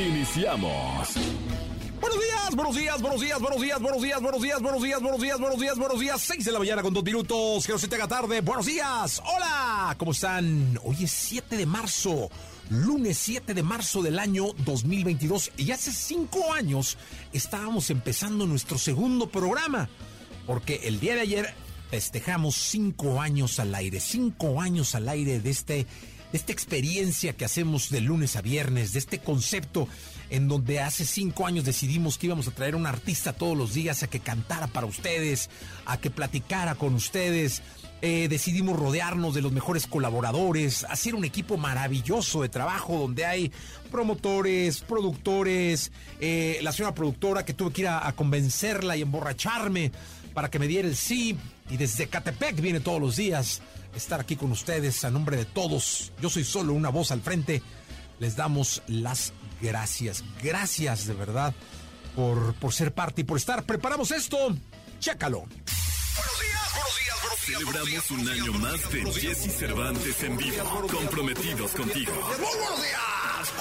[0.00, 1.14] Iniciamos.
[2.00, 5.20] Buenos días, buenos días, buenos días, buenos días, buenos días, buenos días, buenos días, buenos
[5.20, 6.20] días, buenos días, buenos días.
[6.22, 7.66] Seis de la mañana con dos minutos.
[7.66, 8.40] Que no se tarde.
[8.40, 9.20] Buenos días.
[9.26, 9.94] Hola.
[9.98, 10.78] ¿Cómo están?
[10.84, 12.30] Hoy es 7 de marzo.
[12.70, 15.52] Lunes 7 de marzo del año 2022.
[15.58, 16.96] Y hace cinco años
[17.34, 19.90] estábamos empezando nuestro segundo programa.
[20.46, 21.54] Porque el día de ayer
[21.90, 24.00] festejamos cinco años al aire.
[24.00, 25.86] Cinco años al aire de este
[26.32, 29.88] de esta experiencia que hacemos de lunes a viernes, de este concepto
[30.30, 33.74] en donde hace cinco años decidimos que íbamos a traer a un artista todos los
[33.74, 35.50] días a que cantara para ustedes,
[35.86, 37.62] a que platicara con ustedes.
[38.02, 43.52] Eh, decidimos rodearnos de los mejores colaboradores, hacer un equipo maravilloso de trabajo donde hay
[43.90, 49.92] promotores, productores, eh, la señora productora que tuve que ir a, a convencerla y emborracharme
[50.32, 51.36] para que me diera el sí.
[51.68, 53.60] Y desde Catepec viene todos los días
[53.94, 56.12] estar aquí con ustedes a nombre de todos.
[56.20, 57.62] Yo soy solo una voz al frente.
[58.18, 60.24] Les damos las gracias.
[60.42, 61.54] Gracias de verdad
[62.14, 63.64] por, por ser parte y por estar.
[63.64, 64.54] Preparamos esto.
[64.98, 65.44] Chécalo.
[67.38, 72.12] Celebramos un año más de Jesse Cervantes en vivo, comprometidos contigo.
[72.12, 73.52] Muy buenos días.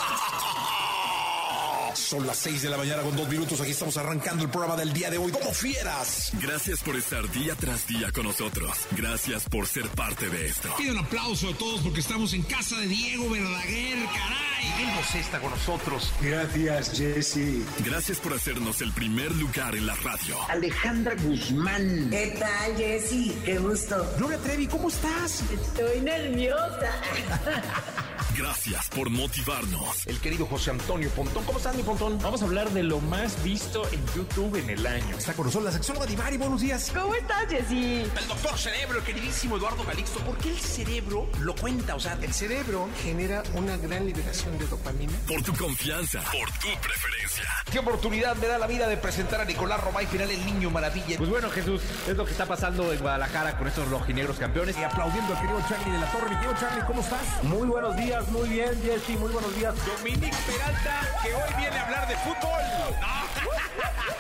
[1.94, 3.60] Son las 6 de la mañana con dos minutos.
[3.62, 5.32] Aquí estamos arrancando el programa del día de hoy.
[5.32, 6.32] ¡Como fieras!
[6.42, 8.72] Gracias por estar día tras día con nosotros.
[8.92, 10.70] Gracias por ser parte de esto.
[10.78, 14.50] Pido un aplauso a todos porque estamos en casa de Diego Verdaguer, caray.
[14.82, 16.12] Él José está con nosotros.
[16.22, 17.64] Gracias, Jesse.
[17.86, 20.38] Gracias por hacernos el primer lugar en la radio.
[20.50, 22.10] Alejandra Guzmán.
[22.10, 23.36] ¿Qué tal, Jessy?
[23.46, 24.06] Qué gusto.
[24.18, 25.44] Gloria Trevi, ¿cómo estás?
[25.52, 26.92] Estoy nerviosa.
[28.38, 30.08] Gracias por motivarnos.
[30.08, 31.44] El querido José Antonio Pontón.
[31.44, 32.20] ¿Cómo estás, mi Pontón?
[32.22, 35.18] Vamos a hablar de lo más visto en YouTube en el año.
[35.18, 36.38] Está con nosotros la sexóloga Divari.
[36.38, 36.92] Buenos días.
[36.94, 38.04] ¿Cómo estás, Jessy?
[38.04, 40.20] El doctor Cerebro, el queridísimo Eduardo Calixto.
[40.20, 41.96] ¿Por qué el cerebro lo cuenta?
[41.96, 45.14] O sea, El cerebro genera una gran liberación de dopamina.
[45.28, 46.22] Por tu confianza.
[46.32, 47.46] Por tu preferencia.
[47.72, 51.18] ¿Qué oportunidad me da la vida de presentar a Nicolás Romay, final el niño maravilla?
[51.18, 54.78] Pues bueno, Jesús, es lo que está pasando en Guadalajara con estos rojinegros campeones.
[54.78, 56.30] Y aplaudiendo al querido Charlie de la Torre.
[56.30, 57.44] Mi querido Charlie, ¿cómo estás?
[57.44, 59.74] Muy buenos días, muy bien, Jessy, muy buenos días.
[59.86, 62.60] Dominic Peralta, que hoy viene a hablar de fútbol.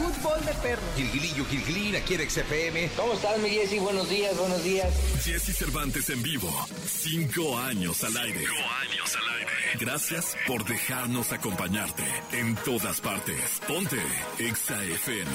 [0.00, 0.82] Fútbol de perro.
[0.96, 2.88] Gilgilillo, Gilgilín, aquí en XFM.
[2.96, 3.78] ¿Cómo estás, mi Jessy?
[3.78, 4.88] Buenos días, buenos días.
[5.22, 6.48] Jesse Cervantes en vivo.
[6.86, 8.38] Cinco años al aire.
[8.38, 9.50] Cinco años al aire.
[9.78, 13.60] Gracias por dejarnos acompañarte en todas partes.
[13.68, 13.98] Ponte
[14.38, 15.30] Exa FM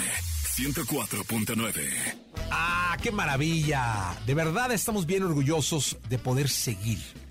[0.56, 2.16] 104.9.
[2.50, 4.16] ¡Ah, qué maravilla!
[4.26, 7.25] De verdad estamos bien orgullosos de poder seguir.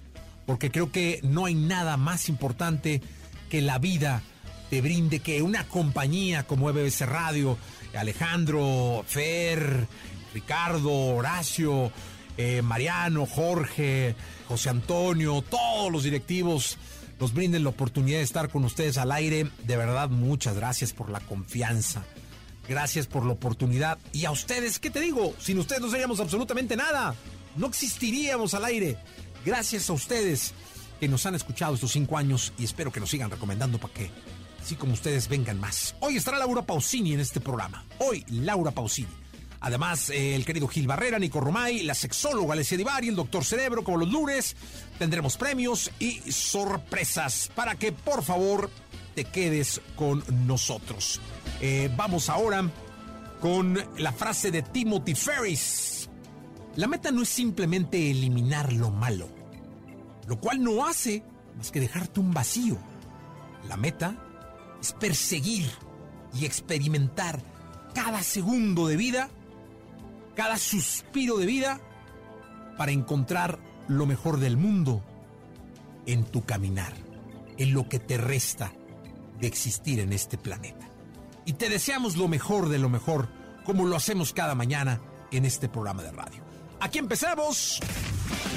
[0.46, 3.00] Porque creo que no hay nada más importante
[3.48, 4.22] que la vida
[4.70, 7.58] te brinde, que una compañía como EBS Radio,
[7.96, 9.86] Alejandro, Fer,
[10.34, 11.92] Ricardo, Horacio,
[12.36, 14.16] eh, Mariano, Jorge,
[14.48, 16.78] José Antonio, todos los directivos
[17.20, 19.48] nos brinden la oportunidad de estar con ustedes al aire.
[19.64, 22.04] De verdad, muchas gracias por la confianza.
[22.68, 23.98] Gracias por la oportunidad.
[24.12, 25.34] Y a ustedes, ¿qué te digo?
[25.38, 27.14] Sin ustedes no seríamos absolutamente nada.
[27.56, 28.96] No existiríamos al aire.
[29.44, 30.54] Gracias a ustedes
[30.98, 34.10] que nos han escuchado estos cinco años y espero que nos sigan recomendando para que,
[34.62, 35.94] así como ustedes, vengan más.
[36.00, 37.84] Hoy estará Laura Pausini en este programa.
[37.98, 39.08] Hoy, Laura Pausini.
[39.60, 43.82] Además, eh, el querido Gil Barrera, Nico Romay, la sexóloga Alessia Divari, el doctor Cerebro,
[43.82, 44.56] como los lunes.
[44.98, 48.70] Tendremos premios y sorpresas para que, por favor,
[49.14, 51.20] te quedes con nosotros.
[51.60, 52.70] Eh, vamos ahora
[53.40, 55.93] con la frase de Timothy Ferris.
[56.76, 59.28] La meta no es simplemente eliminar lo malo,
[60.26, 61.22] lo cual no hace
[61.56, 62.76] más que dejarte un vacío.
[63.68, 64.16] La meta
[64.80, 65.70] es perseguir
[66.34, 67.40] y experimentar
[67.94, 69.30] cada segundo de vida,
[70.34, 71.80] cada suspiro de vida,
[72.76, 75.02] para encontrar lo mejor del mundo
[76.06, 76.92] en tu caminar,
[77.56, 78.72] en lo que te resta
[79.40, 80.88] de existir en este planeta.
[81.46, 83.28] Y te deseamos lo mejor de lo mejor,
[83.64, 85.00] como lo hacemos cada mañana
[85.30, 86.43] en este programa de radio.
[86.80, 87.80] Aquí empezamos.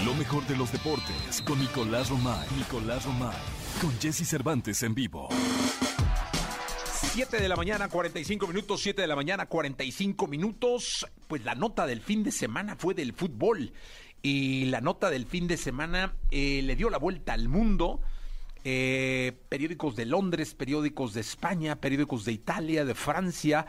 [0.05, 2.47] Lo mejor de los deportes con Nicolás Romay.
[2.57, 3.35] Nicolás Romay.
[3.81, 5.29] Con Jesse Cervantes en vivo.
[7.13, 11.07] 7 de la mañana, 45 minutos, 7 de la mañana, 45 minutos.
[11.27, 13.71] Pues la nota del fin de semana fue del fútbol.
[14.21, 18.01] Y la nota del fin de semana eh, le dio la vuelta al mundo.
[18.63, 23.65] eh, periódicos de Londres, periódicos de España, periódicos de Italia, de Francia,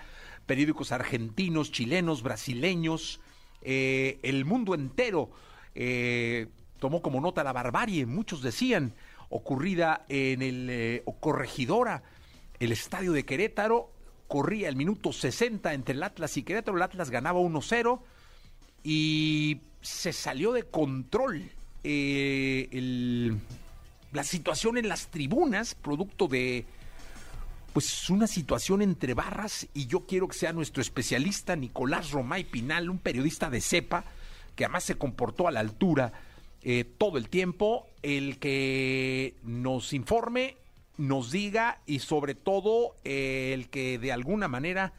[0.46, 3.20] periódicos argentinos, chilenos, brasileños,
[3.62, 5.30] eh, el mundo entero
[5.74, 8.94] eh, tomó como nota la barbarie, muchos decían,
[9.28, 12.02] ocurrida en el eh, corregidora,
[12.60, 13.90] el estadio de Querétaro,
[14.26, 18.00] corría el minuto 60 entre el Atlas y Querétaro, el Atlas ganaba 1-0
[18.84, 21.50] y se salió de control
[24.12, 26.66] la situación en las tribunas, producto de
[27.72, 32.90] pues una situación entre barras y yo quiero que sea nuestro especialista Nicolás Romay Pinal,
[32.90, 34.04] un periodista de cepa
[34.56, 36.12] que además se comportó a la altura
[36.62, 40.56] eh, todo el tiempo, el que nos informe,
[40.96, 44.92] nos diga y sobre todo el que de alguna manera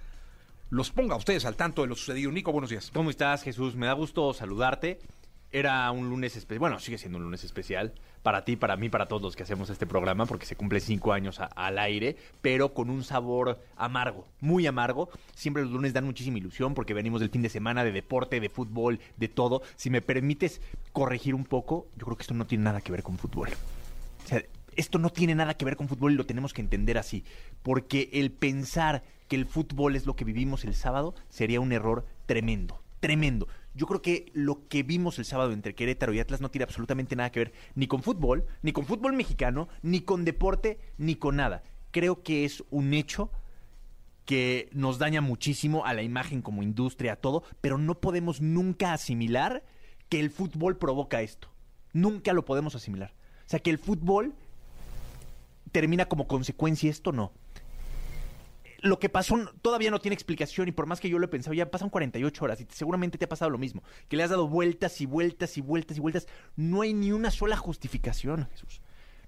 [0.69, 2.31] los ponga a ustedes al tanto de lo sucedido.
[2.31, 2.91] Nico, buenos días.
[2.93, 3.75] ¿Cómo estás, Jesús?
[3.75, 4.99] Me da gusto saludarte.
[5.51, 7.93] Era un lunes especial, bueno, sigue siendo un lunes especial
[8.23, 11.13] para ti, para mí, para todos los que hacemos este programa, porque se cumple cinco
[11.13, 15.09] años al aire, pero con un sabor amargo, muy amargo.
[15.35, 18.49] Siempre los lunes dan muchísima ilusión porque venimos del fin de semana de deporte, de
[18.49, 19.61] fútbol, de todo.
[19.75, 20.61] Si me permites
[20.91, 23.49] corregir un poco, yo creo que esto no tiene nada que ver con fútbol.
[24.25, 24.43] O sea,
[24.75, 27.23] esto no tiene nada que ver con fútbol y lo tenemos que entender así.
[27.63, 32.05] Porque el pensar que el fútbol es lo que vivimos el sábado sería un error
[32.25, 32.81] tremendo.
[32.99, 33.47] Tremendo.
[33.73, 37.15] Yo creo que lo que vimos el sábado entre Querétaro y Atlas no tiene absolutamente
[37.15, 41.35] nada que ver ni con fútbol, ni con fútbol mexicano, ni con deporte, ni con
[41.37, 41.63] nada.
[41.91, 43.31] Creo que es un hecho
[44.25, 48.93] que nos daña muchísimo a la imagen como industria, a todo, pero no podemos nunca
[48.93, 49.63] asimilar
[50.07, 51.49] que el fútbol provoca esto.
[51.93, 53.13] Nunca lo podemos asimilar.
[53.45, 54.35] O sea, que el fútbol
[55.71, 57.31] termina como consecuencia esto, no.
[58.81, 61.53] Lo que pasó todavía no tiene explicación y por más que yo lo he pensado,
[61.53, 64.29] ya pasan 48 horas y te- seguramente te ha pasado lo mismo, que le has
[64.29, 66.27] dado vueltas y vueltas y vueltas y vueltas.
[66.55, 68.81] No hay ni una sola justificación, Jesús.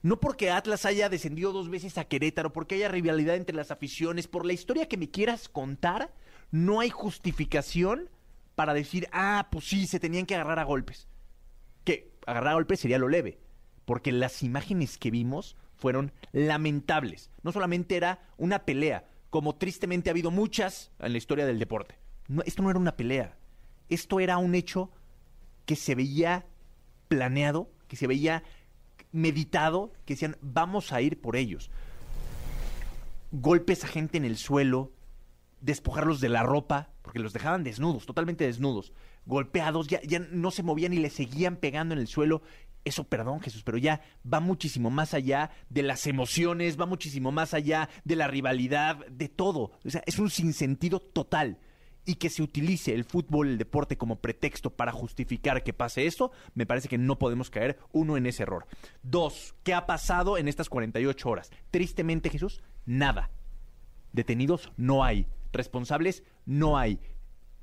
[0.04, 4.28] No porque Atlas haya descendido dos veces a Querétaro, porque haya rivalidad entre las aficiones,
[4.28, 6.12] por la historia que me quieras contar,
[6.50, 8.10] no hay justificación
[8.56, 11.08] para decir, ah, pues sí, se tenían que agarrar a golpes.
[11.84, 13.38] Que agarrar a golpes sería lo leve,
[13.86, 17.30] porque las imágenes que vimos fueron lamentables.
[17.44, 21.96] No solamente era una pelea, como tristemente ha habido muchas en la historia del deporte.
[22.46, 23.38] Esto no era una pelea,
[23.90, 24.92] esto era un hecho
[25.66, 26.46] que se veía
[27.08, 28.44] planeado, que se veía
[29.12, 31.72] meditado, que decían, vamos a ir por ellos.
[33.32, 34.92] Golpes a gente en el suelo,
[35.62, 38.92] despojarlos de la ropa, porque los dejaban desnudos, totalmente desnudos,
[39.26, 42.42] golpeados, ya, ya no se movían y le seguían pegando en el suelo.
[42.84, 44.02] Eso, perdón Jesús, pero ya
[44.32, 49.30] va muchísimo más allá de las emociones, va muchísimo más allá de la rivalidad, de
[49.30, 49.72] todo.
[49.86, 51.60] O sea, es un sinsentido total.
[52.04, 56.32] Y que se utilice el fútbol, el deporte como pretexto para justificar que pase esto,
[56.56, 58.66] me parece que no podemos caer, uno, en ese error.
[59.04, 61.52] Dos, ¿qué ha pasado en estas 48 horas?
[61.70, 63.30] Tristemente, Jesús, nada.
[64.14, 65.28] Detenidos no hay.
[65.54, 67.00] Responsables no hay.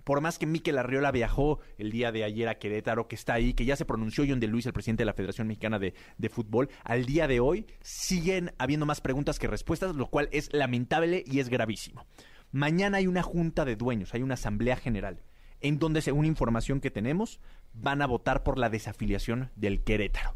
[0.09, 3.53] Por más que Miquel Arriola viajó el día de ayer a Querétaro, que está ahí,
[3.53, 6.29] que ya se pronunció John de Luis, el presidente de la Federación Mexicana de, de
[6.31, 11.25] Fútbol, al día de hoy siguen habiendo más preguntas que respuestas, lo cual es lamentable
[11.27, 12.07] y es gravísimo.
[12.53, 15.21] Mañana hay una junta de dueños, hay una asamblea general,
[15.61, 17.39] en donde, según información que tenemos,
[17.75, 20.35] van a votar por la desafiliación del Querétaro.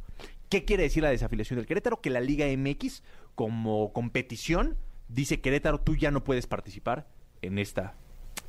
[0.51, 2.03] ¿Qué quiere decir la desafiliación del Querétaro?
[2.03, 3.03] Que la Liga MX,
[3.35, 4.77] como competición,
[5.09, 7.09] dice Querétaro, tú ya no puedes participar
[7.41, 7.95] en esta,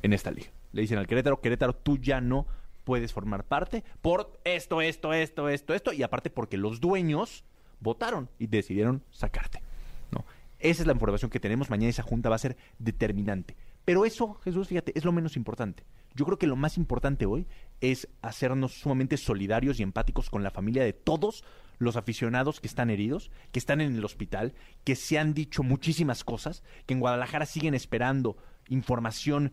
[0.02, 0.50] en esta liga.
[0.74, 2.46] Le dicen al Querétaro, Querétaro, tú ya no
[2.82, 7.44] puedes formar parte por esto, esto, esto, esto, esto, y aparte porque los dueños
[7.80, 9.62] votaron y decidieron sacarte.
[10.10, 10.24] ¿no?
[10.58, 11.70] Esa es la información que tenemos.
[11.70, 13.56] Mañana esa junta va a ser determinante.
[13.84, 15.84] Pero eso, Jesús, fíjate, es lo menos importante.
[16.14, 17.46] Yo creo que lo más importante hoy
[17.80, 21.44] es hacernos sumamente solidarios y empáticos con la familia de todos
[21.78, 24.54] los aficionados que están heridos, que están en el hospital,
[24.84, 28.36] que se han dicho muchísimas cosas, que en Guadalajara siguen esperando
[28.68, 29.52] información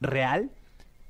[0.00, 0.50] real.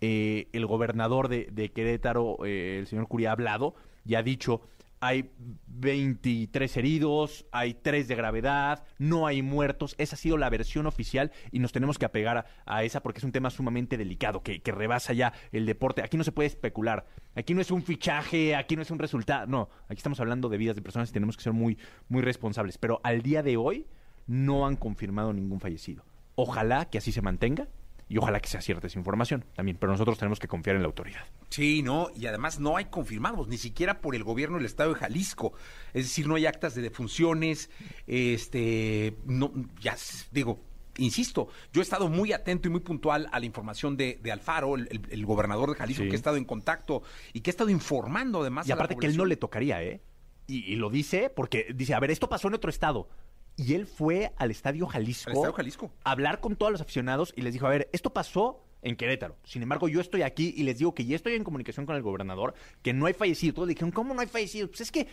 [0.00, 4.62] Eh, el gobernador de, Querétaro, eh, el señor Curia, ha hablado y ha dicho,
[5.02, 5.30] hay
[5.66, 9.96] 23 heridos, hay 3 de gravedad, no hay muertos.
[9.98, 13.24] Esa ha sido la versión oficial y nos tenemos que apegar a, esa porque es
[13.24, 16.02] un tema sumamente delicado, que, que rebasa ya el deporte.
[16.02, 17.06] Aquí no se puede especular.
[17.34, 19.48] Aquí no es un fichaje, aquí no es un resultado.
[19.48, 22.78] No, aquí estamos hablando de vidas de personas y tenemos que ser muy, muy responsables.
[22.78, 23.86] Pero al día de hoy
[24.28, 26.04] no han confirmado ningún fallecido.
[26.36, 27.68] Ojalá que así se mantenga
[28.12, 30.86] y ojalá que sea cierta esa información también, pero nosotros tenemos que confiar en la
[30.86, 31.22] autoridad.
[31.48, 35.00] Sí, no, y además no hay confirmados, ni siquiera por el gobierno del estado de
[35.00, 35.54] Jalisco.
[35.94, 37.70] Es decir, no hay actas de defunciones,
[38.06, 39.50] este, no,
[39.80, 39.96] ya
[40.30, 40.60] digo,
[40.98, 44.76] insisto, yo he estado muy atento y muy puntual a la información de, de Alfaro,
[44.76, 46.08] el, gobernador de Jalisco, Sí.
[46.10, 47.02] que ha estado en contacto
[47.32, 48.68] y que ha estado informando además.
[48.68, 50.02] Y a la aparte que él no le tocaría, ¿eh?
[50.46, 53.08] y, y lo dice porque dice, a ver, esto pasó en otro estado.
[53.56, 55.30] Y él fue al Estadio Jalisco.
[55.30, 55.90] Al Estadio Jalisco.
[56.04, 59.36] a hablar con todos los aficionados y les dijo, a ver, esto pasó en Querétaro.
[59.44, 62.02] Sin embargo, yo estoy aquí y les digo que ya estoy en comunicación con el
[62.02, 63.54] gobernador, que no hay fallecidos.
[63.54, 64.70] Todos dijeron, ¿cómo no hay fallecidos?
[64.70, 65.06] Pues es que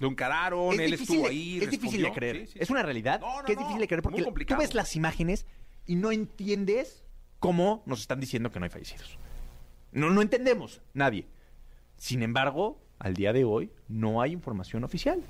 [0.00, 1.58] Lo encararon, es él difícil, estuvo de- ahí.
[1.60, 2.36] es difícil de creer.
[2.46, 4.74] Sí, sí, Es una realidad No, no, que es difícil de creer porque tú ves
[4.74, 5.46] las imágenes
[5.86, 7.02] y no entiendes
[7.40, 9.18] cómo nos están diciendo que no hay fallecidos.
[9.92, 11.26] No, no entendemos, nadie.
[11.96, 15.22] Sin embargo, al día de hoy no hay información oficial.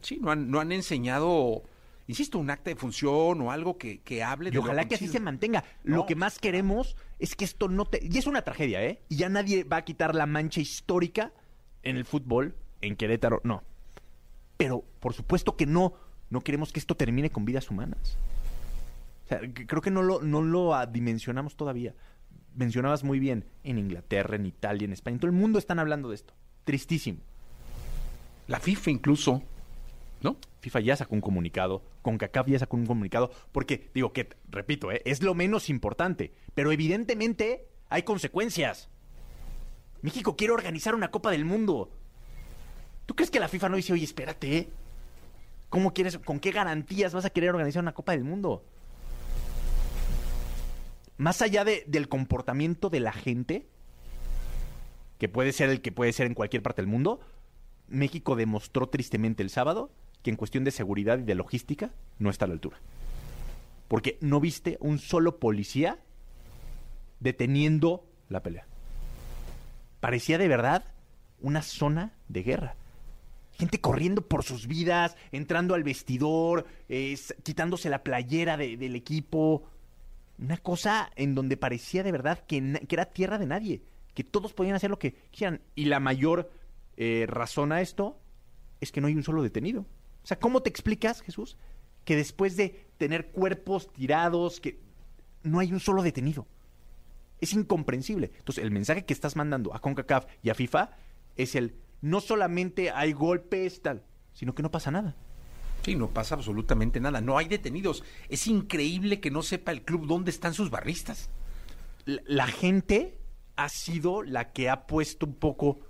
[0.00, 1.62] Sí, no han, no han enseñado,
[2.10, 4.96] insisto, un acta de función o algo que, que hable Y de lo ojalá que
[4.96, 5.64] así se mantenga.
[5.84, 8.00] Lo que más queremos es que esto no te...
[8.02, 9.00] Y es una tragedia, ¿eh?
[9.08, 11.32] Y ya nadie va a quitar la mancha histórica
[11.82, 13.62] en el fútbol, en Querétaro, no.
[14.56, 15.94] Pero, por supuesto que no.
[16.28, 18.18] No queremos que esto termine con vidas humanas.
[19.24, 21.94] O sea, creo que no lo, no lo dimensionamos todavía.
[22.54, 26.08] Mencionabas muy bien, en Inglaterra, en Italia, en España, en todo el mundo están hablando
[26.08, 26.34] de esto.
[26.64, 27.18] Tristísimo.
[28.48, 29.42] La FIFA incluso,
[30.22, 30.36] ¿no?
[30.60, 35.02] FIFA ya sacó un comunicado, CONCACAF ya sacó un comunicado, porque digo que, repito, ¿eh?
[35.04, 38.88] es lo menos importante, pero evidentemente hay consecuencias.
[40.02, 41.90] México quiere organizar una Copa del Mundo.
[43.06, 44.68] ¿Tú crees que la FIFA no dice, oye, espérate.
[45.68, 48.64] ¿cómo quieres, con qué garantías vas a querer organizar una Copa del Mundo?
[51.16, 53.68] Más allá de- del comportamiento de la gente,
[55.18, 57.20] que puede ser el que puede ser en cualquier parte del mundo,
[57.88, 59.90] México demostró tristemente el sábado
[60.22, 62.78] que en cuestión de seguridad y de logística no está a la altura.
[63.88, 65.98] Porque no viste un solo policía
[67.20, 68.66] deteniendo la pelea.
[70.00, 70.84] Parecía de verdad
[71.40, 72.74] una zona de guerra.
[73.58, 76.66] Gente corriendo por sus vidas, entrando al vestidor,
[77.42, 79.64] quitándose la playera de- del equipo.
[80.38, 83.82] Una cosa en donde parecía de verdad que era tierra de nadie,
[84.14, 85.60] que todos podían hacer lo que quieran.
[85.74, 86.50] Y la mayor
[86.96, 88.18] eh, razón a esto
[88.80, 89.84] es que no hay un solo detenido.
[90.30, 91.56] O sea, ¿cómo te explicas, Jesús,
[92.04, 94.78] que después de tener cuerpos tirados, que
[95.42, 96.46] no hay un solo detenido?
[97.40, 98.30] Es incomprensible.
[98.38, 100.90] Entonces, el mensaje que estás mandando a CONCACAF y a FIFA
[101.34, 105.16] es el, no solamente hay golpes, tal, sino que no pasa nada.
[105.82, 107.20] Sí, no pasa absolutamente nada.
[107.20, 108.04] No hay detenidos.
[108.28, 111.28] Es increíble que no sepa el club dónde están sus barristas.
[112.04, 113.18] La, la gente
[113.56, 115.80] ha sido la que ha puesto un poco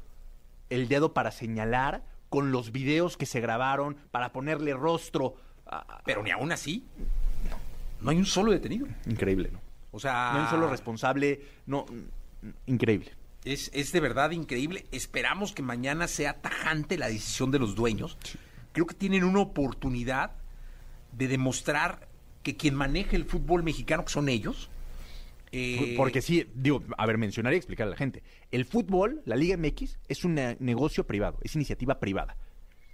[0.70, 5.34] el dedo para señalar con los videos que se grabaron, para ponerle rostro.
[5.66, 6.84] a- Pero ni aún así,
[8.00, 8.86] no hay un solo detenido.
[9.06, 9.60] Increíble, ¿no?
[9.92, 11.84] O sea, No hay un solo responsable, no,
[12.66, 13.12] increíble.
[13.44, 14.86] es, es de verdad increíble.
[14.92, 18.16] Esperamos que mañana sea tajante la decisión de los dueños.
[18.72, 20.32] Creo que tienen una oportunidad
[21.12, 22.08] de demostrar
[22.42, 24.70] que quien maneja el fútbol mexicano, que son ellos,
[25.52, 28.22] eh, Porque sí, digo, a ver, mencionar y explicar a la gente.
[28.50, 32.36] El fútbol, la Liga MX, es un ne- negocio privado, es iniciativa privada.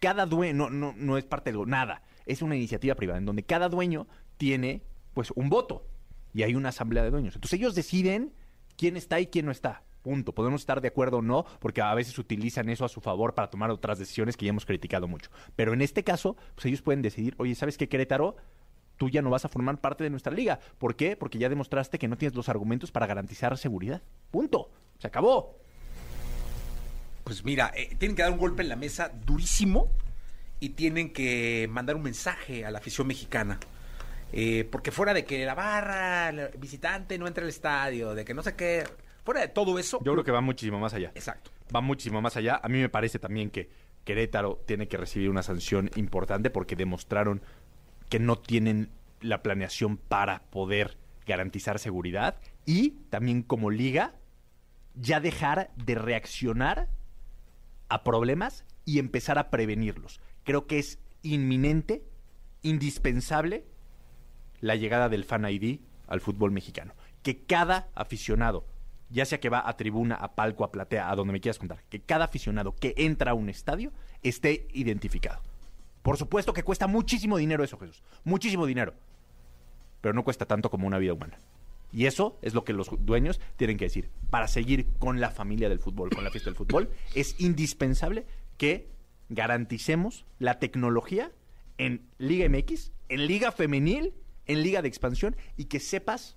[0.01, 3.43] Cada dueño, no, no, no es parte del nada, es una iniciativa privada en donde
[3.43, 4.83] cada dueño tiene,
[5.15, 5.87] pues, un voto
[6.35, 7.35] y hay una asamblea de dueños.
[7.35, 8.33] Entonces ellos deciden
[8.77, 9.83] quién está y quién no está.
[10.03, 10.33] Punto.
[10.35, 13.51] Podemos estar de acuerdo o no, porque a veces utilizan eso a su favor para
[13.51, 15.31] tomar otras decisiones que ya hemos criticado mucho.
[15.57, 18.37] Pero en este caso, pues ellos pueden decidir, oye, ¿sabes qué, Querétaro?
[18.97, 20.59] Tú ya no vas a formar parte de nuestra liga.
[20.79, 21.17] ¿Por qué?
[21.17, 24.03] Porque ya demostraste que no tienes los argumentos para garantizar seguridad.
[24.31, 24.71] Punto.
[24.99, 25.59] Se acabó.
[27.25, 29.91] Pues mira, eh, tienen que dar un golpe en la mesa durísimo
[30.61, 33.59] y tienen que mandar un mensaje a la afición mexicana.
[34.33, 38.35] Eh, porque fuera de que la barra, el visitante no entra al estadio, de que
[38.35, 38.85] no sé qué,
[39.25, 39.99] fuera de todo eso.
[40.03, 41.13] Yo creo que va muchísimo más allá.
[41.15, 41.51] Exacto.
[41.75, 42.61] Va muchísimo más allá.
[42.63, 43.69] A mí me parece también que
[44.05, 47.43] Querétaro tiene que recibir una sanción importante porque demostraron
[48.09, 50.97] que no tienen la planeación para poder
[51.27, 54.15] garantizar seguridad y también como liga
[54.95, 56.89] ya dejar de reaccionar
[57.89, 60.21] a problemas y empezar a prevenirlos.
[60.45, 62.05] Creo que es inminente,
[62.63, 63.65] indispensable
[64.61, 66.95] la llegada del Fan ID al fútbol mexicano.
[67.23, 68.67] Que cada aficionado,
[69.11, 71.83] ya sea que va a tribuna, a palco, a platea, a donde me quieras contar,
[71.89, 75.41] que cada aficionado que entra a un estadio esté identificado.
[76.07, 78.01] Por supuesto que cuesta muchísimo dinero eso, Jesús.
[78.23, 78.95] Muchísimo dinero.
[80.01, 81.41] Pero no cuesta tanto como una vida humana.
[81.91, 84.09] Y eso es lo que los dueños tienen que decir.
[84.31, 88.25] Para seguir con la familia del fútbol, con la fiesta del fútbol, es indispensable
[88.57, 88.89] que
[89.31, 91.33] garanticemos la tecnología
[91.77, 94.15] en Liga MX, en Liga Femenil,
[94.47, 96.37] en Liga de Expansión y que sepas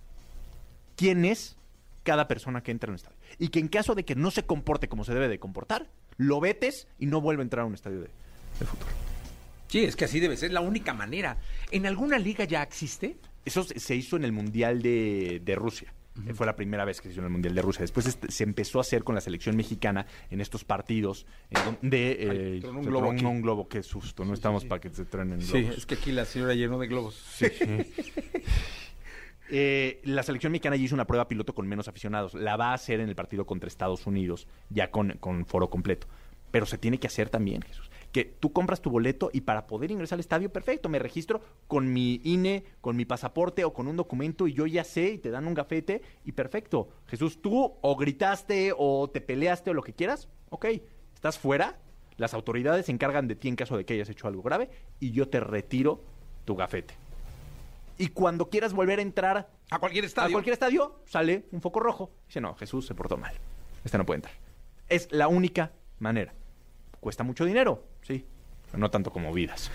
[0.96, 1.58] quién es
[2.02, 3.18] cada persona que entra en un estadio.
[3.38, 6.40] Y que en caso de que no se comporte como se debe de comportar, lo
[6.40, 8.10] vetes y no vuelve a entrar a un estadio de,
[8.60, 9.09] de fútbol.
[9.70, 11.38] Sí, es que así debe ser la única manera.
[11.72, 13.16] ¿En alguna liga ya existe?
[13.46, 15.94] Eso se hizo en el Mundial de, de Rusia.
[16.28, 17.82] Eh, Fue la primera vez que se hizo en el Mundial de Rusia.
[17.82, 22.12] Después este- se empezó a hacer con la selección mexicana en estos partidos en donde
[22.12, 22.30] eh,
[22.64, 23.26] Ay, un se globo tronó aquí.
[23.26, 23.70] un globo.
[23.70, 24.26] Qué susto.
[24.26, 25.78] No estamos para que se truenen Sí, globos.
[25.78, 27.24] es que aquí la señora llenó de globos.
[29.52, 32.36] Eh, la selección mexicana ya hizo una prueba piloto con menos aficionados.
[32.36, 36.06] La va a hacer en el partido contra Estados Unidos, ya con, con foro completo.
[36.52, 37.89] Pero se tiene que hacer también, Jesús.
[38.12, 41.94] Que tú compras tu boleto y para poder ingresar al estadio, perfecto, me registro con
[41.94, 45.30] mi INE, con mi pasaporte o con un documento y yo ya sé y te
[45.30, 46.90] dan un gafete y perfecto.
[47.08, 50.66] Jesús, tú o gritaste o te peleaste o lo que quieras, ok,
[51.14, 51.78] estás fuera,
[52.18, 55.12] las autoridades se encargan de ti en caso de que hayas hecho algo grave y
[55.12, 56.04] yo te retiro
[56.46, 56.96] tu gafete.
[58.00, 60.30] Y cuando quieras volver a entrar A cualquier estadio.
[60.30, 62.12] a cualquier estadio, sale un foco rojo.
[62.28, 63.34] Dice, no, Jesús se portó mal.
[63.84, 64.34] Este no puede entrar.
[64.88, 66.34] Es la única manera.
[67.00, 68.26] Cuesta mucho dinero, sí,
[68.68, 69.72] pero no tanto como vidas.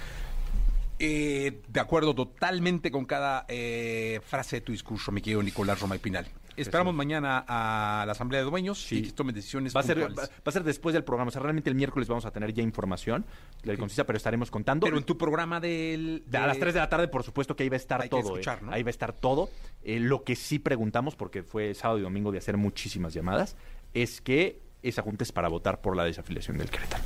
[0.99, 5.97] Eh, de acuerdo totalmente con cada eh, frase de tu discurso, mi querido Nicolás Roma
[5.97, 6.27] y Pinal.
[6.57, 10.23] Esperamos mañana a la Asamblea de Dueños y que tomen decisiones Va a, ser, va,
[10.45, 11.31] a ser después del programa.
[11.31, 13.27] O sea, realmente el miércoles vamos a tener ya información
[13.65, 14.85] del concisa, pero estaremos contando.
[14.85, 16.23] Pero en tu programa del...
[16.29, 18.09] De- A las 3 de la tarde, por supuesto que ahí va a estar Hay
[18.09, 18.35] que todo.
[18.35, 18.67] escuchar, eh.
[18.67, 18.73] ¿no?
[18.73, 19.51] Ahí va a estar todo.
[19.85, 23.57] Lo que sí preguntamos, porque fue sábado y domingo de hacer muchísimas llamadas,
[23.93, 27.03] es que esa junta es para votar por la desafiliación del Querétaro.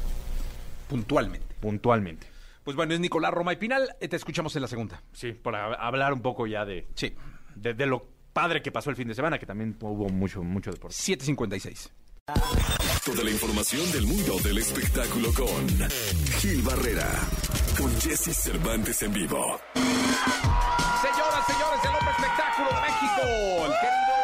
[0.88, 1.54] Puntualmente.
[1.60, 2.26] Puntualmente.
[2.64, 3.88] Pues bueno, es Nicolás Roma y Pinal.
[4.00, 5.02] Eh, Te escuchamos en la segunda.
[5.12, 7.14] Sí, para hablar un poco ya de, Sí.
[7.54, 10.70] de, de lo padre que pasó el fin de semana, que también hubo mucho, mucho
[10.70, 10.94] deporte.
[10.96, 11.90] 7.56.
[13.04, 15.66] Toda la información del mundo del espectáculo con
[16.40, 17.08] Gil Barrera,
[17.78, 19.58] con Jesse Cervantes en vivo.
[19.74, 23.22] Señoras, señores, el hombre espectáculo de México,
[23.66, 24.14] el querido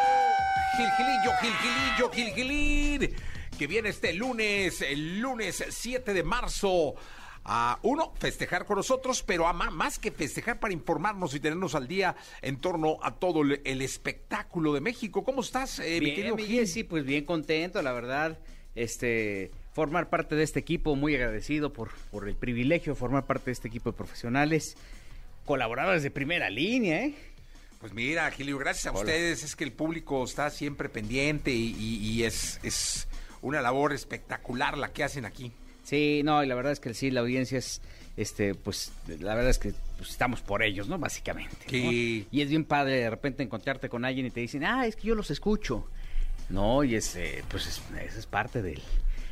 [0.77, 3.15] Gil Gilillo, Gil Gil Gilín,
[3.57, 6.95] que viene este lunes, el lunes 7 de marzo.
[7.47, 11.87] A uno, festejar con nosotros, pero a más que festejar para informarnos y tenernos al
[11.87, 15.25] día en torno a todo el, el espectáculo de México.
[15.25, 16.61] ¿Cómo estás, eh, mi Bien, querido mi Gil?
[16.61, 18.39] Jessy, pues bien contento, la verdad,
[18.75, 23.47] este, formar parte de este equipo, muy agradecido por, por el privilegio de formar parte
[23.47, 24.79] de este equipo de profesionales,
[25.45, 27.15] colaboradores de primera línea, ¿eh?
[27.79, 29.01] Pues mira, Gilio, gracias a Hola.
[29.01, 29.43] ustedes.
[29.45, 33.07] Es que el público está siempre pendiente y, y- y es, es
[33.45, 35.53] una labor espectacular la que hacen aquí.
[35.85, 37.83] Sí, no, y la verdad es que sí, la audiencia es,
[38.17, 40.99] este, pues, la verdad es que pues, estamos por ellos, ¿no?
[40.99, 41.57] Básicamente.
[41.67, 41.71] ¿no?
[41.71, 42.27] Sí.
[42.31, 45.09] Y es bien padre de repente encontrarte con alguien y te dicen, ah, es que
[45.09, 45.87] yo los escucho.
[46.49, 48.83] No, y es, eh, pues, es, eso es parte del,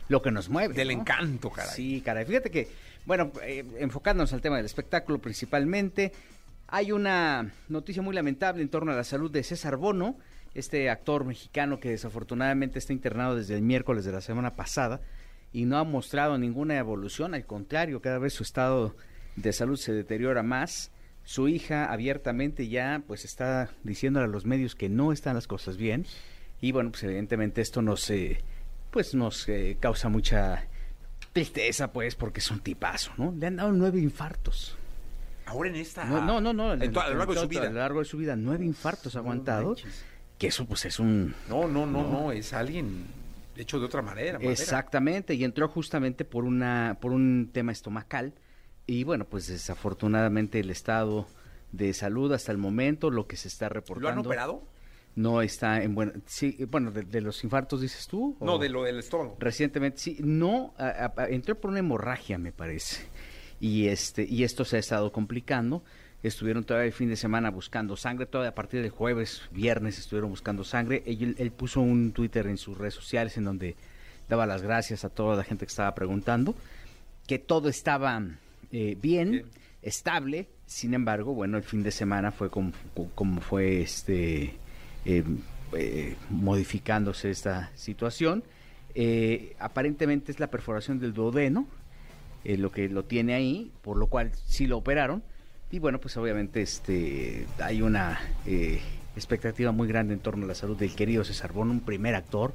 [0.09, 0.75] lo que nos mueve.
[0.75, 1.01] Del ¿no?
[1.01, 1.75] encanto, caray.
[1.75, 2.27] Sí, caray.
[2.27, 2.68] Fíjate que,
[3.07, 6.12] bueno, eh, enfocándonos al tema del espectáculo principalmente,
[6.68, 10.18] hay una noticia muy lamentable en torno a la salud de César Bono,
[10.54, 15.00] este actor mexicano que desafortunadamente está internado desde el miércoles de la semana pasada
[15.52, 18.94] y no ha mostrado ninguna evolución, al contrario, cada vez su estado
[19.36, 20.90] de salud se deteriora más.
[21.24, 25.76] Su hija abiertamente ya pues está diciéndole a los medios que no están las cosas
[25.76, 26.04] bien
[26.60, 28.42] y bueno, pues evidentemente esto nos eh,
[28.90, 30.66] pues nos eh, causa mucha
[31.32, 33.32] tristeza pues porque es un tipazo, ¿no?
[33.38, 34.76] Le han dado nueve infartos.
[35.46, 36.04] Ahora en esta.
[36.04, 37.64] No, no, no, no, En a lo largo de su a vida.
[37.70, 39.76] lo largo de su vida, nueve infartos ha aguantado.
[40.42, 43.07] Que eso pues es un No, no, no, no, es alguien
[43.57, 44.38] hecho de otra manera.
[44.40, 44.50] manera.
[44.52, 48.35] Exactamente, y entró justamente por una por un tema estomacal
[48.87, 51.28] y bueno, pues desafortunadamente el estado
[51.70, 54.09] de salud hasta el momento, lo que se está reportando.
[54.09, 54.62] ¿Lo han operado?
[55.14, 58.37] No está en buen sí, bueno, de, de los infartos dices tú?
[58.40, 59.37] No, de lo del estómago.
[59.38, 63.05] Recientemente, sí, no, a- a- entró por una hemorragia, me parece.
[63.61, 65.85] Y este, y esto se ha estado complicando.
[66.22, 70.30] Estuvieron todavía el fin de semana buscando sangre, todavía a partir del jueves, viernes estuvieron
[70.30, 71.02] buscando sangre.
[71.06, 73.74] Él, él puso un Twitter en sus redes sociales en donde
[74.28, 76.54] daba las gracias a toda la gente que estaba preguntando,
[77.26, 78.22] que todo estaba
[78.70, 79.46] eh, bien, Bien.
[79.82, 80.48] estable.
[80.66, 82.72] Sin embargo, bueno, el fin de semana fue como,
[83.14, 84.54] como fue este
[85.04, 85.24] eh,
[85.74, 88.44] eh, modificándose esta situación.
[88.94, 91.66] Eh, aparentemente es la perforación del duodeno,
[92.44, 95.22] eh, lo que lo tiene ahí, por lo cual sí lo operaron.
[95.72, 98.82] Y bueno, pues obviamente este hay una eh,
[99.16, 102.52] expectativa muy grande en torno a la salud del querido César Bono, un primer actor,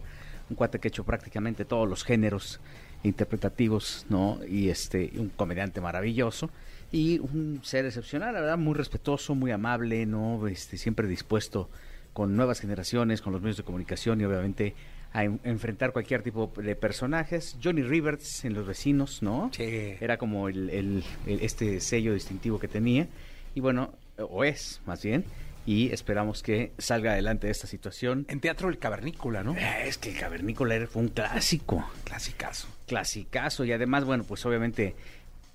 [0.51, 2.61] un cuate que ha hecho prácticamente todos los géneros
[3.01, 4.39] interpretativos, ¿no?
[4.47, 6.51] Y este, un comediante maravilloso
[6.91, 10.47] y un ser excepcional, la verdad, muy respetuoso, muy amable, ¿no?
[10.47, 11.71] Este, siempre dispuesto
[12.13, 14.75] con nuevas generaciones, con los medios de comunicación y obviamente
[15.17, 17.57] a en- enfrentar cualquier tipo de personajes.
[17.63, 19.49] Johnny Rivers en Los Vecinos, ¿no?
[19.53, 19.63] Sí.
[19.99, 23.07] Era como el, el- el- este sello distintivo que tenía.
[23.55, 25.25] Y bueno, o es más bien.
[25.65, 28.25] Y esperamos que salga adelante de esta situación.
[28.29, 29.53] En Teatro El Cavernícola, ¿no?
[29.57, 32.67] Eh, Es que el Cavernícola fue un clásico Clasicazo.
[32.85, 34.95] clasicazo y además bueno pues obviamente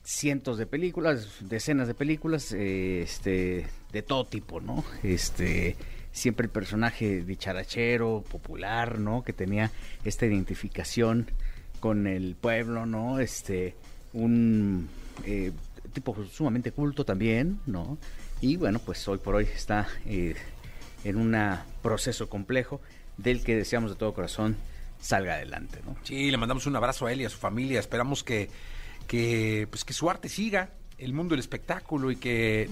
[0.05, 5.77] cientos de películas decenas de películas eh, este de todo tipo no este
[6.13, 9.25] siempre el personaje dicharachero, popular, ¿no?
[9.25, 9.71] Que tenía
[10.05, 11.27] esta identificación
[11.81, 13.19] con el pueblo, ¿no?
[13.19, 13.75] Este,
[14.13, 14.89] un
[15.25, 15.53] eh,
[15.93, 17.99] tipo sumamente culto también, ¿no?
[18.41, 20.35] Y bueno, pues hoy por hoy está eh,
[21.05, 21.37] en un
[21.83, 22.81] proceso complejo
[23.17, 24.57] del que deseamos de todo corazón
[25.01, 25.97] salga adelante, ¿no?
[26.05, 27.81] Sí, le mandamos un abrazo a él y a su familia.
[27.81, 28.49] Esperamos que,
[29.07, 32.69] que, pues, que su arte siga, el mundo del espectáculo y que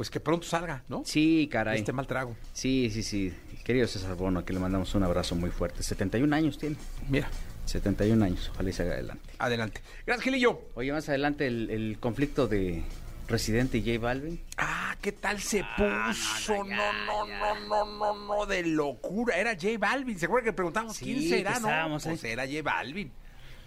[0.00, 1.02] pues que pronto salga, ¿no?
[1.04, 1.80] Sí, caray.
[1.80, 2.34] Este mal trago.
[2.54, 3.34] Sí, sí, sí.
[3.64, 5.82] Querido César Bono, que le mandamos un abrazo muy fuerte.
[5.82, 6.76] 71 años tiene.
[7.10, 7.28] Mira.
[7.66, 8.50] 71 años.
[8.54, 9.30] Ojalá y salga adelante.
[9.38, 9.82] Adelante.
[10.06, 10.62] Gracias, Gilillo.
[10.74, 12.82] Oye, más adelante el, el conflicto de
[13.28, 14.40] Residente y J Balvin.
[14.56, 16.64] Ah, ¿qué tal se puso?
[16.64, 19.36] No, no, no, no, no, no, de locura.
[19.36, 20.18] Era J Balvin.
[20.18, 21.98] ¿Se acuerdan que preguntamos quién será, no?
[22.02, 23.12] Pues era J Balvin.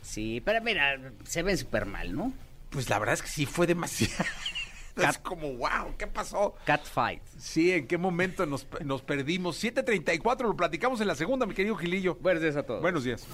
[0.01, 2.33] Sí, pero mira, se ven súper mal, ¿no?
[2.71, 4.25] Pues la verdad es que sí fue demasiado.
[4.95, 6.55] Es como, wow, ¿qué pasó?
[6.65, 7.21] Catfight.
[7.37, 9.63] Sí, ¿en qué momento nos, nos perdimos?
[9.63, 12.17] 7.34, lo platicamos en la segunda, mi querido Gilillo.
[12.21, 12.81] Buenos días a todos.
[12.81, 13.25] Buenos días.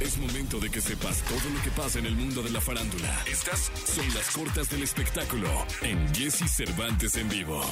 [0.00, 3.22] Es momento de que sepas todo lo que pasa en el mundo de la farándula.
[3.30, 5.48] Estas son las cortas del espectáculo
[5.82, 7.62] en Jesse Cervantes en vivo.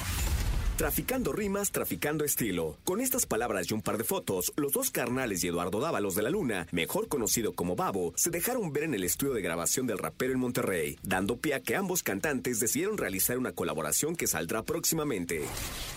[0.83, 2.77] Traficando rimas, traficando estilo.
[2.83, 6.23] Con estas palabras y un par de fotos, los dos carnales y Eduardo Dávalos de
[6.23, 9.99] la Luna, mejor conocido como Babo, se dejaron ver en el estudio de grabación del
[9.99, 14.65] rapero en Monterrey, dando pie a que ambos cantantes decidieron realizar una colaboración que saldrá
[14.65, 15.43] próximamente.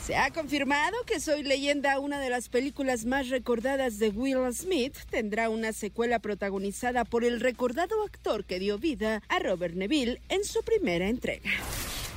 [0.06, 4.95] Se ha confirmado que Soy Leyenda, una de las películas más recordadas de Will Smith,
[5.10, 10.43] tendrá una secuela protagonizada por el recordado actor que dio vida a Robert Neville en
[10.43, 11.50] su primera entrega.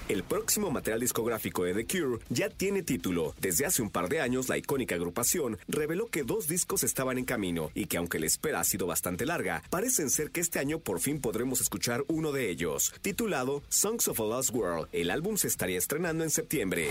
[0.09, 3.35] El próximo material discográfico de The Cure ya tiene título.
[3.41, 7.27] Desde hace un par de años, la icónica agrupación reveló que dos discos estaban en
[7.27, 10.79] camino y que aunque la espera ha sido bastante larga, parecen ser que este año
[10.79, 14.89] por fin podremos escuchar uno de ellos, titulado Songs of a Lost World.
[14.93, 16.89] El álbum se estaría estrenando en septiembre.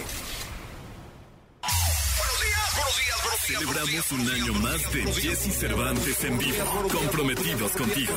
[3.47, 8.13] Celebramos un año más de Jesse Cervantes en vivo, comprometidos contigo.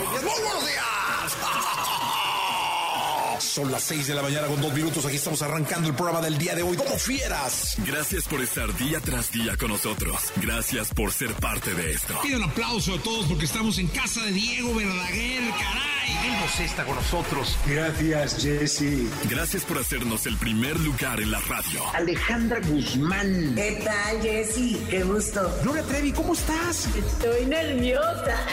[3.51, 5.05] Son las 6 de la mañana con dos minutos.
[5.05, 6.77] Aquí estamos arrancando el programa del día de hoy.
[6.77, 7.75] ¡Como fieras!
[7.85, 10.31] Gracias por estar día tras día con nosotros.
[10.37, 12.15] Gracias por ser parte de esto.
[12.23, 15.51] Pido un aplauso a todos porque estamos en casa de Diego Verdaguer.
[15.51, 16.29] ¡Caray!
[16.29, 17.59] Él nos está con nosotros.
[17.67, 19.11] Gracias, Jesse.
[19.29, 21.83] Gracias por hacernos el primer lugar en la radio.
[21.93, 23.55] Alejandra Guzmán.
[23.57, 24.79] ¿Qué tal, Jesse?
[24.89, 25.53] Qué gusto.
[25.65, 26.87] Gloria Trevi, ¿cómo estás?
[26.95, 28.47] Estoy nerviosa.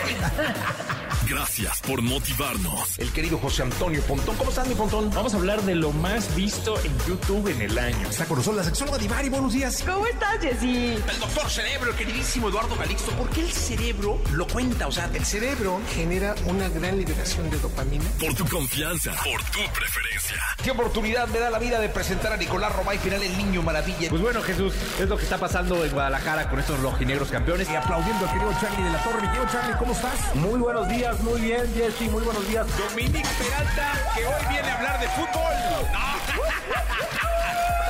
[1.30, 2.98] Gracias por motivarnos.
[2.98, 4.38] El querido José Antonio Pontón.
[4.38, 5.10] ¿Cómo estás, mi Pontón?
[5.10, 8.10] Vamos a hablar de lo más visto en YouTube en el año.
[8.10, 9.28] Está con nosotros la sexóloga Divari.
[9.28, 9.84] Buenos días.
[9.86, 10.94] ¿Cómo estás, Jessy?
[10.94, 13.12] El doctor Cerebro, el queridísimo Eduardo Calixto.
[13.12, 14.88] ¿Por qué el cerebro lo cuenta?
[14.88, 18.06] O sea, El cerebro genera una gran liberación de dopamina.
[18.20, 19.12] Por tu confianza.
[19.24, 20.38] Por tu preferencia.
[20.63, 24.10] ¿Qué oportunidad me da la vida de presentar a Nicolás Romay final el Niño Maravilla?
[24.10, 27.70] Pues bueno, Jesús, es lo que está pasando en Guadalajara con estos rojinegros campeones.
[27.70, 29.22] Y aplaudiendo al querido Charlie de la Torre.
[29.22, 30.36] Mi querido Charlie, ¿cómo estás?
[30.36, 32.68] Muy buenos días, muy bien, Jesse, muy buenos días.
[32.78, 35.54] Dominic Peralta, que hoy viene a hablar de fútbol.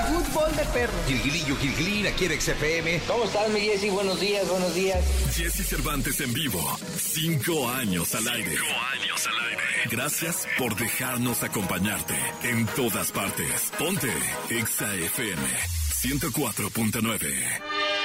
[0.08, 0.94] Fútbol de perro.
[1.06, 3.02] Gilgilillo, Gilgilín, aquí en XFM.
[3.08, 3.90] ¿Cómo estás, mi Jessy?
[3.90, 5.04] Buenos días, buenos días.
[5.36, 6.62] Jesse Cervantes en vivo.
[6.98, 8.52] Cinco años al aire.
[8.52, 9.64] Cinco años al aire.
[9.92, 13.72] Gracias por dejarnos acompañarte en todas partes.
[13.78, 14.12] Ponte
[14.50, 15.42] Exa FM
[16.02, 17.97] 104.9.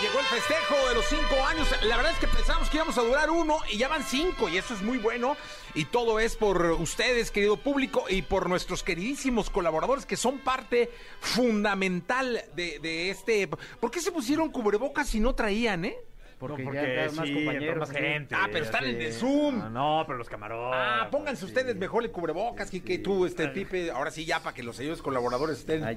[0.00, 1.68] llegó el festejo de los cinco años.
[1.82, 4.56] La verdad es que pensábamos que íbamos a durar uno y ya van cinco y
[4.56, 5.36] eso es muy bueno.
[5.74, 10.90] Y todo es por ustedes, querido público, y por nuestros queridísimos colaboradores que son parte
[11.20, 13.48] fundamental de, de este...
[13.48, 15.96] ¿Por qué se pusieron cubrebocas si no traían, eh?
[16.40, 17.78] Porque, No, ya andan más sí, compañeros.
[17.78, 18.34] más gente.
[18.34, 19.20] Ah, pero están en el Sí.
[19.20, 19.60] Zoom.
[19.62, 20.80] Ah, no, pero los camarones.
[20.82, 24.62] Ah, pónganse ustedes mejor el cubrebocas, que tú, este, Pipe, ahora sí ya para que
[24.62, 25.84] los sellos colaboradores estén.
[25.84, 25.92] Ah.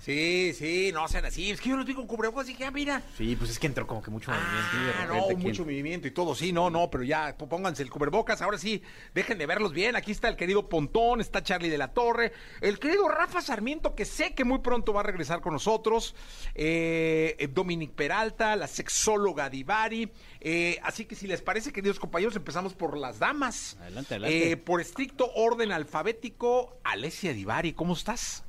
[0.00, 1.50] Sí, sí, no sean así.
[1.50, 3.02] Es que yo los vi con cubrebocas y dije, ah, mira.
[3.16, 4.76] Sí, pues es que entró como que mucho movimiento.
[4.76, 5.40] y de Ah, repente, no, ¿quién?
[5.48, 8.82] mucho movimiento y todo, sí, no, no, pero ya, pónganse el cubrebocas, ahora sí,
[9.14, 12.78] dejen de verlos bien, aquí está el querido Pontón, está Charlie de la Torre, el
[12.78, 16.14] querido Rafa Sarmiento, que sé que muy pronto va a regresar con nosotros,
[16.54, 20.10] eh, Dominic Peralta, la sexóloga Divari,
[20.40, 23.76] eh, así que si les parece, queridos compañeros, empezamos por las damas.
[23.80, 24.52] Adelante, adelante.
[24.52, 28.44] Eh, por estricto orden alfabético, Alesia Divari, ¿cómo estás?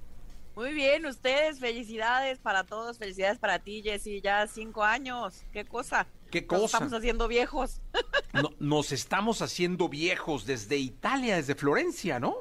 [0.55, 6.07] Muy bien, ustedes, felicidades para todos, felicidades para ti, Jessy, ya cinco años, qué cosa.
[6.31, 6.65] ¿Qué Nos cosa?
[6.65, 7.81] estamos haciendo viejos.
[8.33, 12.35] No- nos estamos haciendo viejos desde Italia, desde Florencia, ¿no?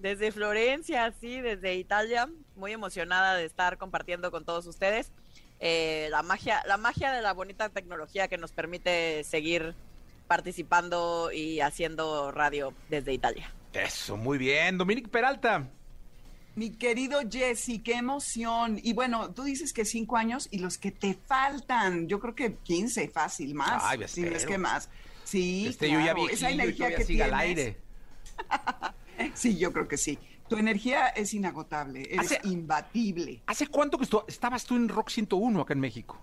[0.00, 5.12] Desde Florencia, sí, desde Italia, muy emocionada de estar compartiendo con todos ustedes
[5.60, 9.74] eh, la magia, la magia de la bonita tecnología que nos permite seguir
[10.26, 13.52] participando y haciendo radio desde Italia.
[13.72, 14.78] Eso, muy bien.
[14.78, 15.68] Dominic Peralta.
[16.56, 18.80] Mi querido Jesse, qué emoción.
[18.82, 22.54] Y bueno, tú dices que cinco años y los que te faltan, yo creo que
[22.54, 23.82] 15, fácil, más.
[23.84, 24.88] Ay, si no es que más.
[25.24, 26.00] Sí, Este, claro.
[26.00, 27.76] yo ya viejillo esa energía que sigue al aire.
[29.34, 30.18] Sí, yo creo que sí.
[30.50, 33.40] Tu energía es inagotable, eres Hace- imbatible.
[33.46, 36.20] ¿Hace cuánto que estu- estabas tú en Rock 101 acá en México?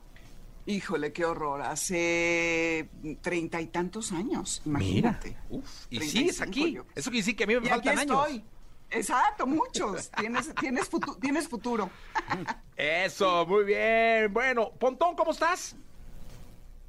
[0.66, 1.62] Híjole, qué horror.
[1.62, 2.90] Hace
[3.22, 5.30] treinta y tantos años, imagínate.
[5.30, 6.72] Mira, uf, y 35 sigues aquí.
[6.74, 6.84] yo.
[6.94, 8.28] Eso quiere decir que a mí me Y aquí faltan años.
[8.28, 8.44] estoy.
[8.92, 10.12] Exacto, muchos.
[10.20, 11.90] Tienes, tienes, futu- tienes futuro.
[12.76, 14.34] Eso, muy bien.
[14.34, 15.76] Bueno, Pontón, ¿cómo estás?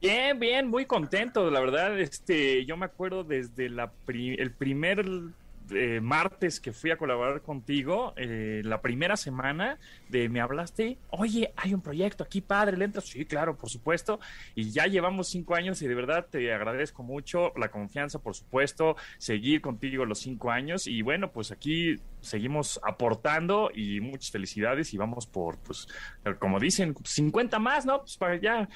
[0.00, 1.98] Bien, bien, muy contento, la verdad.
[2.00, 5.04] Este, yo me acuerdo desde la pri- el primer
[5.70, 9.78] eh, martes que fui a colaborar contigo, eh, la primera semana
[10.08, 12.88] de me hablaste, oye, hay un proyecto aquí, padre, ¿le?
[13.00, 14.20] Sí, claro, por supuesto.
[14.54, 18.96] Y ya llevamos cinco años y de verdad te agradezco mucho la confianza, por supuesto,
[19.18, 24.96] seguir contigo los cinco años y bueno, pues aquí seguimos aportando y muchas felicidades y
[24.96, 25.88] vamos por, pues,
[26.38, 28.00] como dicen, 50 más, ¿no?
[28.00, 28.68] Pues para ya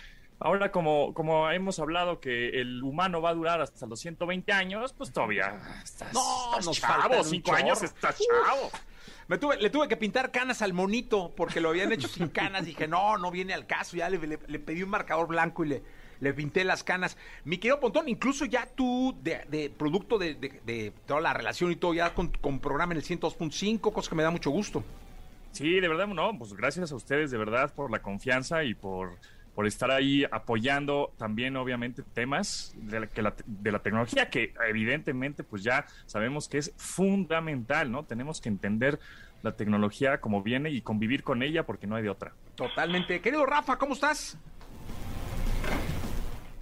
[0.44, 4.92] Ahora, como, como hemos hablado que el humano va a durar hasta los 120 años,
[4.92, 7.86] pues todavía estás, No, estás nos chavo, faltan un cinco años chorro.
[7.86, 8.26] estás Uf.
[8.46, 8.70] chavo.
[9.28, 12.64] Me tuve, le tuve que pintar canas al monito porque lo habían hecho sin canas.
[12.66, 13.96] Dije, no, no viene al caso.
[13.96, 15.82] Ya le, le- le pedí un marcador blanco y le,
[16.20, 17.16] le pinté las canas.
[17.44, 21.70] Mi querido Pontón, incluso ya tú, de, de producto de, de- de toda la relación
[21.72, 24.82] y todo, ya con, con programa en el 102.5, cosa que me da mucho gusto.
[25.52, 29.16] Sí, de verdad, no, pues gracias a ustedes de verdad por la confianza y por,
[29.54, 34.54] por estar ahí apoyando también obviamente temas de la, que la- de la tecnología que
[34.66, 38.04] evidentemente pues ya sabemos que es fundamental, ¿no?
[38.04, 38.98] Tenemos que entender
[39.42, 42.32] la tecnología como viene y convivir con ella porque no hay de otra.
[42.54, 43.20] Totalmente.
[43.20, 44.38] Querido Rafa, ¿cómo estás?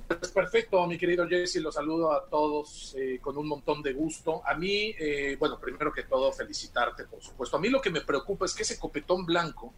[0.09, 4.43] Pues perfecto, mi querido Jesse, los saludo a todos eh, con un montón de gusto.
[4.45, 7.57] A mí, eh, bueno, primero que todo, felicitarte, por supuesto.
[7.57, 9.73] A mí lo que me preocupa es que ese copetón blanco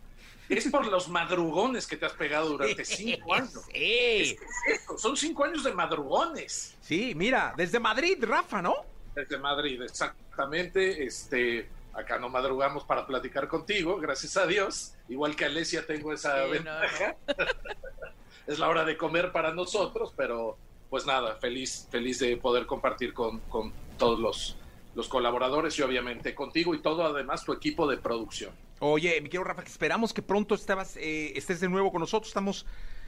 [0.59, 3.53] es por los madrugones que te has pegado durante cinco años.
[3.53, 3.71] Sí.
[3.73, 6.77] Es que es eso, son cinco años de madrugones.
[6.81, 8.75] Sí, mira, desde Madrid, Rafa, ¿no?
[9.15, 11.05] Desde Madrid, exactamente.
[11.05, 14.95] Este, acá no madrugamos para platicar contigo, gracias a Dios.
[15.09, 17.17] Igual que Alesia tengo esa Sí, no, ventaja.
[18.47, 20.57] es la hora de comer para nosotros, pero
[20.91, 24.57] pues nada, feliz, feliz de poder compartir con, con todos los,
[24.95, 28.53] los colaboradores y obviamente contigo y todo además tu equipo de producción.
[28.81, 32.29] Oye, mi querido Rafa, que esperamos que pronto estabas, eh, estés de nuevo con nosotros.
[32.29, 32.67] Estamos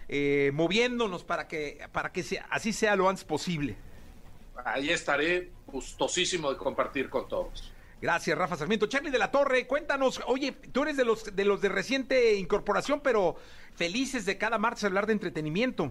[0.08, 3.76] eh, moviéndonos para que, para que sea, así sea lo antes posible.
[4.64, 7.72] Ahí estaré gustosísimo de compartir con todos.
[8.00, 8.86] Gracias, Rafa Sarmiento.
[8.86, 13.00] Charlie de la Torre, cuéntanos, oye, tú eres de los de los de reciente incorporación,
[13.00, 13.36] pero
[13.74, 15.90] felices de cada martes hablar de entretenimiento.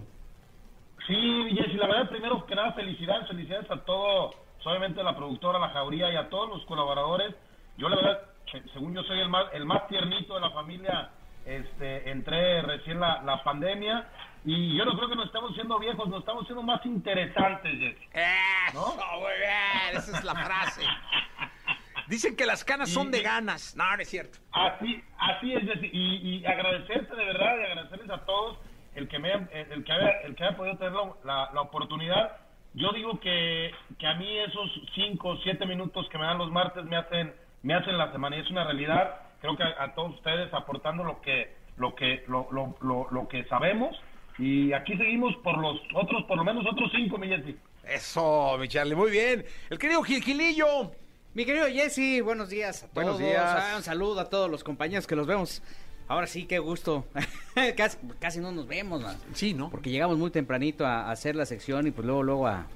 [1.06, 1.14] Sí,
[1.50, 4.30] Jessy, la verdad, primero que nada, felicidades, felicidades a todo,
[4.66, 7.34] obviamente a la productora, a la jauría y a todos los colaboradores.
[7.76, 11.10] Yo, la verdad, se- según yo soy el más, el más tiernito de la familia,
[11.44, 14.08] este, entré recién la, la pandemia
[14.46, 18.08] y yo no creo que nos estamos siendo viejos, nos estamos siendo más interesantes, Jessy.
[18.12, 20.82] Eso, muy bien, esa es la frase.
[22.06, 23.74] Dicen que las canas son de ganas.
[23.76, 24.38] No, no es cierto.
[24.52, 25.88] Así, así es, Jessy.
[25.92, 28.58] Y, y agradecerte de verdad, y agradecerles a todos
[28.94, 31.60] el que me hayan- el que haya, el que haya podido tener la, la- la
[31.62, 32.36] oportunidad.
[32.74, 36.50] Yo digo que, que a mí esos cinco o siete minutos que me dan los
[36.50, 37.32] martes me hacen,
[37.62, 39.20] me hacen la semana y es una realidad.
[39.40, 43.28] Creo que a, a todos ustedes aportando lo que, lo que, lo, lo, lo, lo
[43.28, 43.96] que sabemos.
[44.38, 47.56] Y aquí seguimos por los otros, por lo menos otros cinco, mi Jessy.
[47.84, 49.44] Eso, mi Charlie, muy bien.
[49.70, 50.90] El querido Gil Gilillo.
[51.34, 52.94] Mi querido Jesse, buenos días a todos.
[52.94, 53.42] Buenos días.
[53.44, 55.62] Ah, un saludo a todos los compañeros que los vemos.
[56.08, 57.04] Ahora sí, qué gusto.
[57.76, 59.16] casi, casi no nos vemos, man.
[59.32, 59.70] Sí, ¿no?
[59.70, 62.66] Porque llegamos muy tempranito a, a hacer la sección y pues luego, luego a,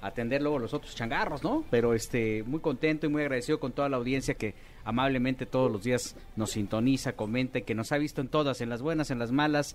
[0.00, 1.64] a atender luego los otros changarros, ¿no?
[1.70, 5.82] Pero este, muy contento y muy agradecido con toda la audiencia que amablemente todos los
[5.82, 9.18] días nos sintoniza, comenta y que nos ha visto en todas, en las buenas, en
[9.18, 9.74] las malas,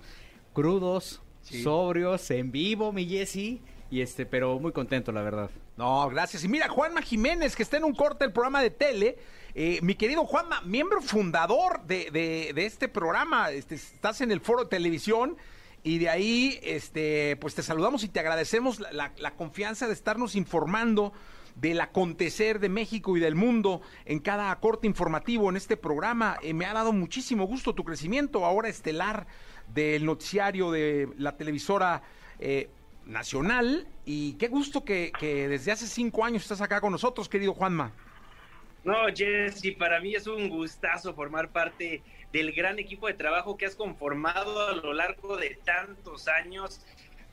[0.54, 1.64] crudos, Sí.
[1.64, 3.60] sobrios, en vivo, mi Jesse.
[3.90, 5.50] Y este, pero muy contento, la verdad.
[5.76, 6.44] No, gracias.
[6.44, 9.18] Y mira, Juanma Jiménez, que está en un corte del programa de tele.
[9.54, 13.52] Eh, mi querido Juanma, miembro fundador de, de- de este programa.
[13.52, 15.38] Este, estás en el foro de televisión.
[15.84, 21.12] Y de ahí, este, pues te saludamos y te agradecemos la, confianza de estarnos informando
[21.56, 26.38] del acontecer de México y del mundo en cada corte informativo en este programa.
[26.44, 29.26] Eh, me ha dado muchísimo gusto tu crecimiento, ahora estelar
[29.74, 32.04] del noticiario de la televisora
[32.40, 32.70] eh,
[33.08, 33.88] nacional.
[34.06, 37.92] Y qué gusto que, que desde hace cinco años estás acá con nosotros, querido Juanma.
[38.84, 43.68] No, Jessy, para mí es un gustazo formar parte del gran equipo de trabajo que
[43.68, 46.84] has conformado a lo largo de tantos años.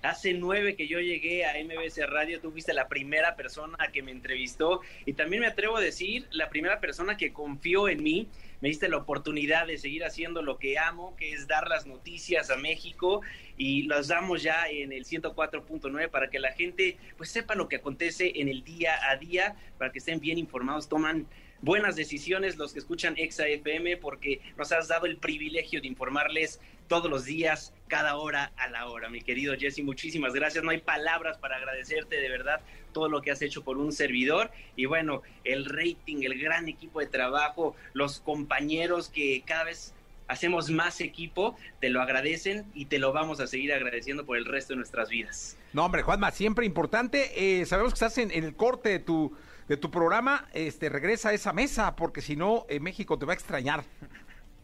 [0.02, 4.12] Hace nueve que yo llegué a MBC Radio, tú fuiste la primera persona que me
[4.12, 8.28] entrevistó y también me atrevo a decir, la primera persona que confió en mí,
[8.60, 12.48] me diste la oportunidad de seguir haciendo lo que amo, que es dar las noticias
[12.50, 13.22] a México
[13.56, 17.76] y las damos ya en el 104.9 para que la gente pues sepa lo que
[17.76, 21.26] acontece en el día a día, para que estén bien informados, toman
[21.60, 26.60] buenas decisiones los que escuchan Exa FM porque nos has dado el privilegio de informarles
[26.88, 29.08] todos los días, cada hora a la hora.
[29.08, 30.64] Mi querido Jesse, muchísimas gracias.
[30.64, 32.60] No hay palabras para agradecerte de verdad
[32.92, 37.00] todo lo que has hecho por un servidor y bueno, el rating, el gran equipo
[37.00, 39.94] de trabajo, los compañeros que cada vez
[40.26, 44.44] hacemos más equipo, te lo agradecen y te lo vamos a seguir agradeciendo por el
[44.44, 45.56] resto de nuestras vidas.
[45.72, 47.60] No, hombre, Juanma, siempre importante.
[47.60, 49.36] Eh, sabemos que estás en, el corte de tu,
[49.68, 50.46] de tu programa.
[50.52, 53.84] Este, regresa a esa mesa, porque si no, eh, México te va a extrañar.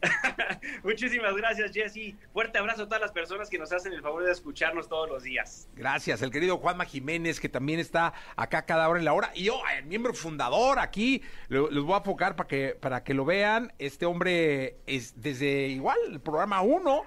[0.83, 2.15] Muchísimas gracias, Jesse.
[2.33, 5.23] Fuerte abrazo a todas las personas que nos hacen el favor de escucharnos todos los
[5.23, 5.69] días.
[5.75, 9.31] Gracias, el querido Juanma Jiménez, que también está acá cada hora en la hora.
[9.35, 13.15] Y yo, el miembro fundador aquí, lo- los voy a enfocar para que, para que
[13.15, 13.73] lo vean.
[13.79, 17.05] Este hombre es desde igual el programa 1.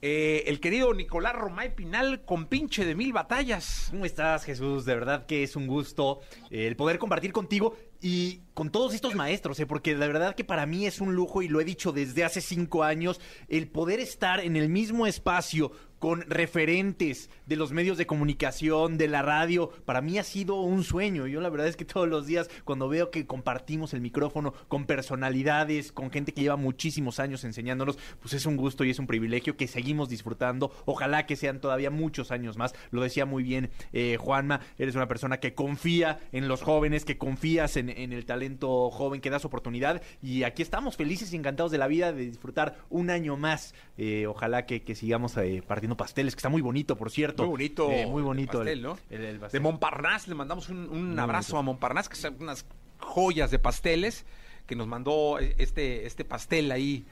[0.00, 3.88] el querido Nicolás Romay Pinal con pinche de mil batallas.
[3.90, 4.84] ¿Cómo estás, Jesús?
[4.84, 9.14] De verdad que es un gusto eh, el poder compartir contigo y con todos estos
[9.14, 9.66] maestros, ¿eh?
[9.66, 12.40] porque la verdad que para mí es un lujo y lo he dicho desde hace
[12.40, 15.70] cinco años, el poder estar en el mismo espacio
[16.02, 20.82] con referentes de los medios de comunicación, de la radio, para mí ha sido un
[20.82, 21.28] sueño.
[21.28, 24.84] Yo la verdad es que todos los días cuando veo que compartimos el micrófono con
[24.84, 29.06] personalidades, con gente que lleva muchísimos años enseñándonos, pues es un gusto y es un
[29.06, 30.72] privilegio que seguimos disfrutando.
[30.86, 32.74] Ojalá que sean todavía muchos años más.
[32.90, 37.16] Lo decía muy bien eh, Juanma, eres una persona que confía en los jóvenes, que
[37.16, 40.02] confías en, el talento joven, que das oportunidad.
[40.20, 43.72] Y aquí estamos felices y encantados de la vida de disfrutar un año más.
[43.96, 47.42] Eh, ojalá que, que sigamos eh, partiendo pasteles, que está muy bonito, por cierto.
[47.44, 47.90] Muy bonito.
[47.90, 48.58] Eh, muy bonito.
[48.58, 48.98] pastel, el- ¿no?
[49.10, 49.60] el- el de pastel.
[49.60, 51.58] Montparnasse, le mandamos un, abrazo bonito.
[51.58, 52.64] a Montparnasse, que son unas
[52.98, 54.24] joyas de pasteles,
[54.66, 57.04] que nos mandó este, este pastel ahí.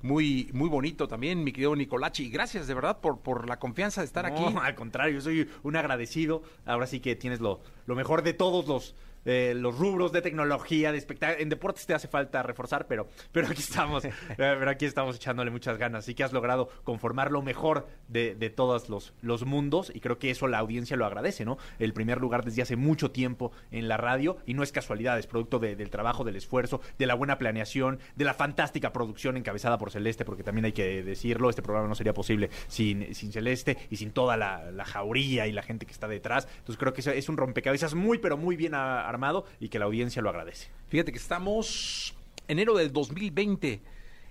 [0.00, 2.26] Muy, muy bonito también, mi querido Nicolachi.
[2.26, 4.56] Y gracias de verdad por, por la confianza de estar No, aquí.
[4.62, 6.42] Al contrario, yo soy un agradecido.
[6.66, 8.94] Ahora sí que tienes lo, lo mejor de todos los,
[9.28, 11.40] eh, los rubros de tecnología, de espectáculo.
[11.40, 14.04] En deportes te hace falta reforzar, pero, pero aquí estamos.
[14.04, 16.04] eh, pero aquí estamos echándole muchas ganas.
[16.04, 20.18] Así que has logrado conformar lo mejor de, de todos los, los mundos y creo
[20.18, 21.58] que eso la audiencia lo agradece, ¿no?
[21.78, 25.26] El primer lugar desde hace mucho tiempo en la radio y no es casualidad, es
[25.26, 29.78] producto de- del trabajo, del esfuerzo, de la buena planeación, de la fantástica producción encabezada
[29.78, 33.76] por Celeste, porque también hay que decirlo, este programa no sería posible sin, sin Celeste
[33.90, 36.46] y sin toda la, la jauría y la gente que está detrás.
[36.58, 39.84] Entonces creo que es un rompecabezas muy, pero muy bien a- armado y que la
[39.86, 40.68] audiencia lo agradece.
[40.88, 42.14] Fíjate que estamos
[42.46, 43.80] enero del 2020.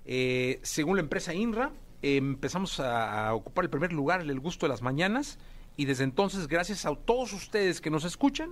[0.10, 1.72] eh, según la empresa INRA,
[2.02, 5.38] eh, empezamos a, a ocupar el primer lugar en el gusto de las mañanas
[5.76, 8.52] y desde entonces, gracias a todos ustedes que nos escuchan,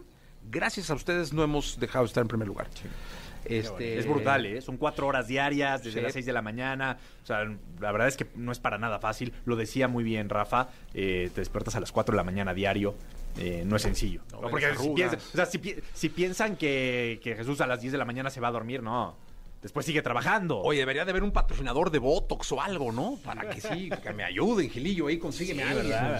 [0.51, 2.67] gracias a ustedes no hemos dejado de estar en primer lugar.
[3.45, 4.59] Este, Es brutal, ¿eh?
[4.61, 6.03] Son cuatro horas diarias desde Sí.
[6.03, 6.97] las seis de la mañana.
[7.23, 7.43] O sea,
[7.79, 9.33] la verdad es que no es para nada fácil.
[9.45, 10.69] Lo decía muy bien Rafa.
[10.95, 12.95] eh, te despiertas a las cuatro de la mañana diario.
[13.37, 14.21] Eh, no es sencillo.
[14.31, 17.67] No, No, porque si, piensan, o sea, si, pi- si piensan que, que Jesús a
[17.67, 19.15] las 10 de la mañana se va a dormir, no.
[19.61, 20.59] Después sigue trabajando.
[20.59, 23.17] Oye, debería de haber un patrocinador de Botox o algo, ¿no?
[23.25, 25.63] Para que sí, que me ayuden, Gilillo, ahí consígueme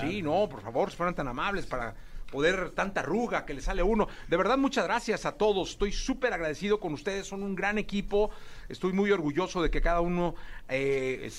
[0.02, 0.10] Sí.
[0.10, 1.94] Sí, no, por favor, si fueran tan amables para
[2.32, 4.08] poder tanta arruga que le sale a uno.
[4.28, 5.70] De verdad, muchas gracias a todos.
[5.72, 7.28] Estoy súper agradecido con ustedes.
[7.28, 8.32] Son un gran equipo.
[8.68, 10.34] Estoy muy orgulloso de que cada uno
[10.68, 11.30] eh,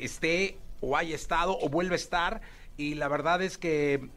[0.00, 2.40] esté o haya estado o vuelva a estar.
[2.76, 4.08] Y la verdad es que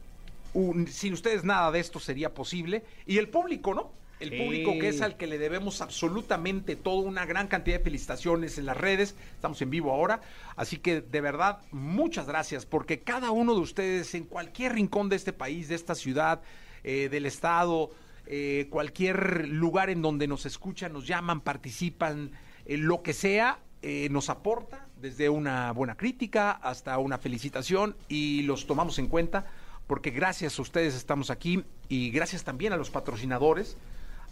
[0.56, 2.84] un- sin ustedes nada de esto sería posible.
[3.06, 3.91] Y el público, ¿no?
[4.20, 4.38] El Sí.
[4.38, 8.65] público que es al que le debemos absolutamente todo, una gran cantidad de felicitaciones en
[8.65, 9.15] las redes.
[9.36, 10.22] Estamos en vivo ahora.
[10.56, 15.18] Así que de verdad, muchas gracias, porque cada uno de ustedes en cualquier rincón de
[15.18, 16.41] este país, de esta ciudad,
[16.86, 17.91] eh, del estado,
[18.26, 22.32] eh, cualquier lugar en donde nos escuchan, nos llaman, participan,
[22.65, 28.44] eh, lo que sea, eh, nos aporta desde una buena crítica hasta una felicitación y
[28.44, 29.46] los tomamos en cuenta
[29.88, 33.78] porque gracias a ustedes estamos aquí y gracias también a los patrocinadores,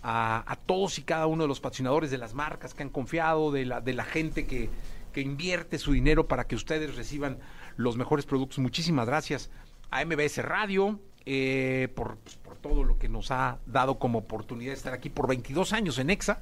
[0.01, 3.51] a, a todos y cada uno de los patrocinadores de las marcas que han confiado,
[3.51, 4.69] de la, de la gente que,
[5.13, 7.39] que invierte su dinero para que ustedes reciban
[7.78, 8.59] los mejores productos.
[8.59, 9.49] Muchísimas gracias
[9.91, 14.71] a MBS Radio eh, por, pues, por todo lo que nos ha dado como oportunidad
[14.71, 16.41] de estar aquí por 22 años en EXA.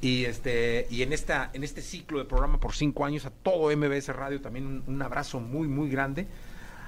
[0.00, 3.74] Y este y en esta en este ciclo de programa por cinco años a todo
[3.76, 6.26] MBS Radio también un, un abrazo muy muy grande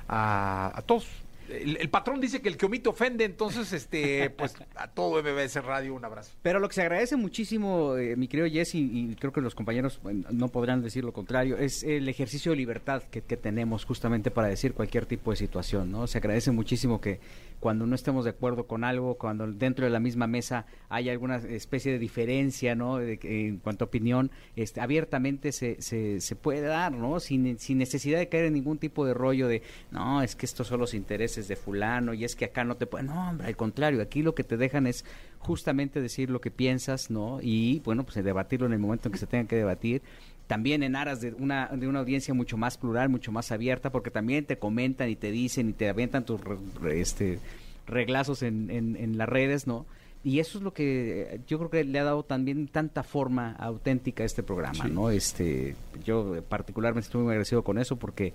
[0.08, 1.06] a, a todos
[1.48, 5.62] el, el patrón dice que el que omite ofende, entonces, este, pues a todo MBS
[5.64, 6.32] Radio un abrazo.
[6.42, 10.00] Pero lo que se agradece muchísimo, eh, mi querido Jesse, y creo que los compañeros
[10.02, 14.48] no podrán decir lo contrario, es el ejercicio de libertad que, que tenemos justamente para
[14.48, 16.06] decir cualquier tipo de situación, ¿no?
[16.06, 17.20] Se agradece muchísimo que
[17.64, 21.36] cuando no estemos de acuerdo con algo, cuando dentro de la misma mesa hay alguna
[21.36, 22.98] especie de diferencia, ¿no?
[22.98, 27.20] De en cuanto a opinión, este, abiertamente se, se, se puede dar, ¿no?
[27.20, 30.66] Sin, sin necesidad de caer en ningún tipo de rollo de, no, es que estos
[30.66, 33.56] son los intereses de fulano y es que acá no te pueden, no, hombre, al
[33.56, 35.06] contrario, aquí lo que te dejan es
[35.38, 37.38] justamente decir lo que piensas, ¿no?
[37.40, 40.02] Y bueno, pues debatirlo en el momento en que se tenga que debatir.
[40.46, 44.10] También en aras de una, de una audiencia mucho más plural, mucho más abierta, porque
[44.10, 47.38] también te comentan y te dicen y te avientan tus re- re- este,
[47.86, 49.86] reglazos en, en, en las redes, ¿no?
[50.22, 53.52] Y eso es lo que eh, yo creo que le ha dado también tanta forma
[53.52, 55.10] auténtica a este programa, ¿no?
[55.10, 58.32] Este, yo particularmente estoy muy agradecido con eso porque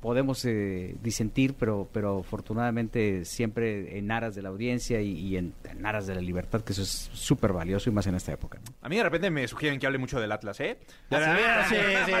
[0.00, 5.54] podemos eh, disentir, pero, pero afortunadamente siempre en aras de la audiencia y, y en,
[5.64, 8.58] en aras de la libertad, que eso es súper valioso y más en esta época.
[8.58, 8.74] ¿no?
[8.80, 10.78] A mí de repente me sugieren que hable mucho del Atlas, ¿eh?
[11.10, 12.12] Ah, sí, sí, sí, de sí,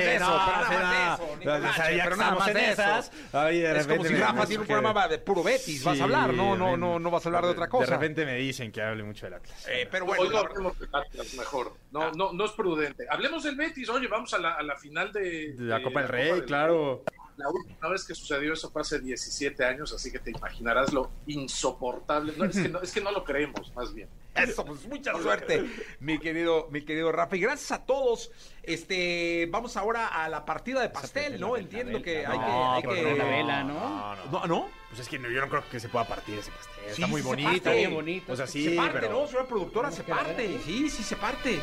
[3.60, 6.04] de Es como repente si me- Rafa tiene un programa de puro Betis, vas a
[6.04, 7.86] hablar, no, no, no, no vas a hablar de otra cosa.
[7.86, 9.66] De repente me dicen que hable mucho del Atlas.
[9.68, 11.72] Eh, pero bueno, Hoy no hablemos del Atlas, mejor.
[11.90, 13.06] No, no, no es prudente.
[13.10, 13.88] Hablemos del Betis.
[13.88, 17.04] Oye, vamos a la, a la final de, la Copa del Rey, claro.
[17.38, 21.08] La última vez que sucedió eso fue hace 17 años, así que te imaginarás lo
[21.28, 22.34] insoportable.
[22.36, 24.08] No, es, que no, es que no lo creemos, más bien.
[24.44, 25.64] Eso, pues mucha suerte,
[26.00, 27.36] mi querido, mi querido Rafa.
[27.36, 28.30] Y gracias a todos.
[28.62, 31.56] Este, vamos ahora a la partida de pastel, ¿no?
[31.56, 34.14] Entiendo que hay que, hay que- vela, ¿no?
[34.16, 34.68] No, No, ¿no?
[34.88, 36.74] Pues es que no, yo no creo que se pueda partir ese pastel.
[36.86, 37.50] Sí, Está muy sí se bonito.
[37.64, 37.74] parte.
[37.78, 38.32] Bien bonito.
[38.32, 39.12] O sea, sí, se parte, pero...
[39.20, 39.26] ¿no?
[39.26, 40.58] Señora productora, se parte.
[40.64, 41.60] Sí, sí, se parte.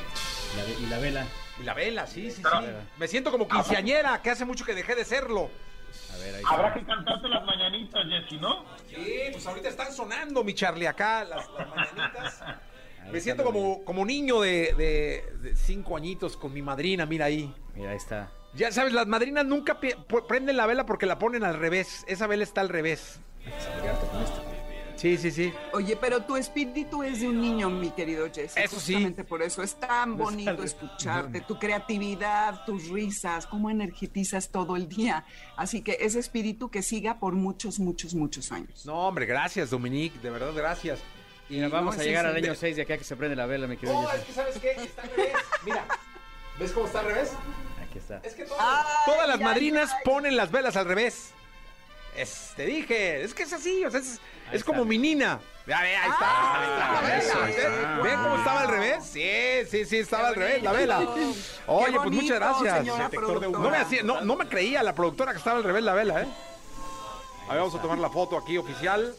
[0.80, 1.26] y la vela.
[1.60, 2.68] Y la vela, sí, sí, sí.
[2.98, 5.50] Me siento como quinceañera, que hace mucho que dejé de serlo.
[6.14, 8.66] A ver, ahí Habrá que cantarte las mañanitas, Jessy, ¿no?
[8.88, 12.44] Sí, pues ahorita están sonando, mi Charlie, acá las, las mañanitas.
[13.12, 17.54] Me siento como, como niño de, de- de cinco añitos con mi madrina, mira ahí.
[17.76, 18.32] Mira, ahí está.
[18.56, 19.80] Ya sabes, las madrinas nunca
[20.28, 22.04] prenden la vela porque la ponen al revés.
[22.08, 23.20] Esa vela está al revés.
[24.96, 25.54] Sí, sí, sí.
[25.74, 28.56] Oye, pero tu espíritu es de un niño, mi querido Jesse.
[28.58, 28.94] Eso sí.
[28.94, 34.88] Justamente por eso es tan bonito escucharte, tu creatividad, tus risas, cómo energetizas todo el
[34.88, 35.26] día.
[35.58, 38.86] Así que ese espíritu que siga por muchos, muchos, muchos años.
[38.86, 40.18] No, hombre, gracias, Dominique.
[40.20, 41.02] De verdad, gracias.
[41.50, 43.36] Y nos vamos no, a llegar al año de- 6 de acá que se prende
[43.36, 44.26] la vela, mi querido No, es Jesse.
[44.28, 44.72] que ¿sabes qué?
[44.72, 45.34] Está al revés.
[45.64, 45.86] Mira,
[46.58, 47.32] ¿ves cómo está al revés?
[47.88, 48.20] Aquí está.
[48.24, 51.32] Es que todas, todas las madrinas ponen las velas al revés.
[52.18, 54.20] Es, te dije, es que es así, o sea, es,
[54.54, 55.40] es como mi nina.
[55.68, 57.46] Ya ve, ahí está, ahí está la vela.
[57.46, 57.50] ¿Ven?
[57.76, 58.02] está.
[58.02, 59.04] ¿Ven cómo estaba al revés?
[59.04, 59.30] Sí,
[59.70, 61.00] sí, sí, estaba al revés, la vela.
[61.68, 62.86] Oye, pues muchas gracias.
[62.86, 66.22] No me, hacía- no, no me creía la productora que estaba al revés la vela,
[66.22, 66.28] ¿eh?
[67.50, 69.14] Ahí vamos a tomar la foto aquí oficial.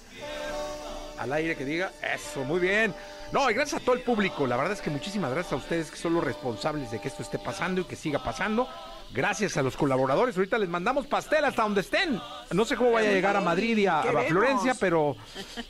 [1.18, 2.94] Al aire que diga, eso, muy bien.
[3.32, 4.46] No, y gracias a todo el público.
[4.46, 7.22] La verdad es que muchísimas gracias a ustedes que son los responsables de que esto
[7.22, 8.68] esté pasando y que siga pasando.
[9.12, 10.36] Gracias a los colaboradores.
[10.36, 12.20] Ahorita les mandamos pastel hasta donde estén.
[12.52, 14.22] No sé cómo vaya a llegar a Madrid y a, a.
[14.24, 15.16] Florencia, pero,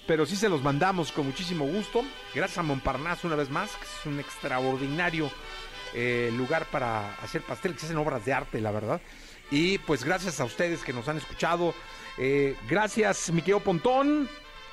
[0.06, 2.02] pero sí se los mandamos con muchísimo gusto.
[2.34, 5.30] Gracias a Montparnasse una vez más, que es un extraordinario
[5.94, 9.00] eh, lugar para hacer pastel, que se hacen obras de arte, la verdad.
[9.50, 11.74] Y pues gracias a ustedes que nos han escuchado.
[12.18, 14.28] Eh, gracias, mi querido Pontón.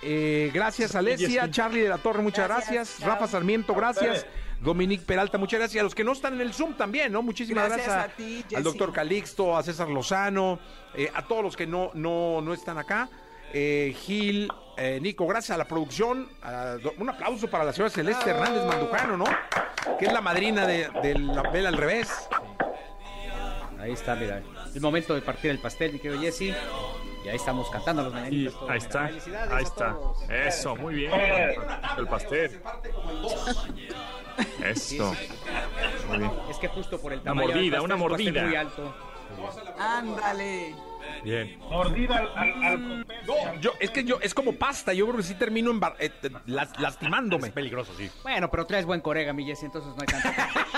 [0.05, 1.49] Eh, gracias, Alesia.
[1.49, 2.99] Charlie de la Torre, muchas gracias.
[3.01, 4.25] Rafa Sarmiento, gracias.
[4.59, 5.75] Dominique Peralta, muchas gracias.
[5.75, 7.21] Y a los que no están en el Zoom también, ¿no?
[7.21, 10.59] Muchísimas Gracias gracias, a ti, al doctor Calixto, a César Lozano,
[10.95, 13.09] eh, a todos los que no, no, no están acá.
[13.53, 16.29] Eh, Gil, eh, Nico, gracias a la producción.
[16.41, 19.25] a- un aplauso para la señora Celeste Hernández Mandujano, ¿no?
[19.99, 22.09] Que es la madrina de, de la vela al revés.
[23.79, 24.41] Ahí está, mira.
[24.73, 26.53] El momento de partir el pastel, mi querido Jesse.
[27.23, 28.53] Y ahí estamos cantando los Y mañanitas.
[28.53, 28.69] todos.
[28.69, 29.19] ahí está, ahí
[29.51, 29.97] a está.
[30.29, 31.11] Eso, muy bien.
[31.97, 32.61] El pastel.
[34.63, 35.13] Esto.
[36.09, 36.31] Muy bien.
[36.49, 38.43] Es que justo por el Una tamaño del mordida, una mordida.
[38.43, 38.93] muy alto.
[39.79, 40.75] Ándale.
[41.23, 41.57] Bien.
[41.69, 44.93] Mordida al, al, al No, yo, es que yo, es como pasta.
[44.93, 47.51] Yo creo que sí termino embar- eh, eh, las- lastimándome.
[47.51, 48.09] Peligroso, sí.
[48.23, 50.29] Bueno, pero traes buen corega, mi Jesse, entonces no hay tanto,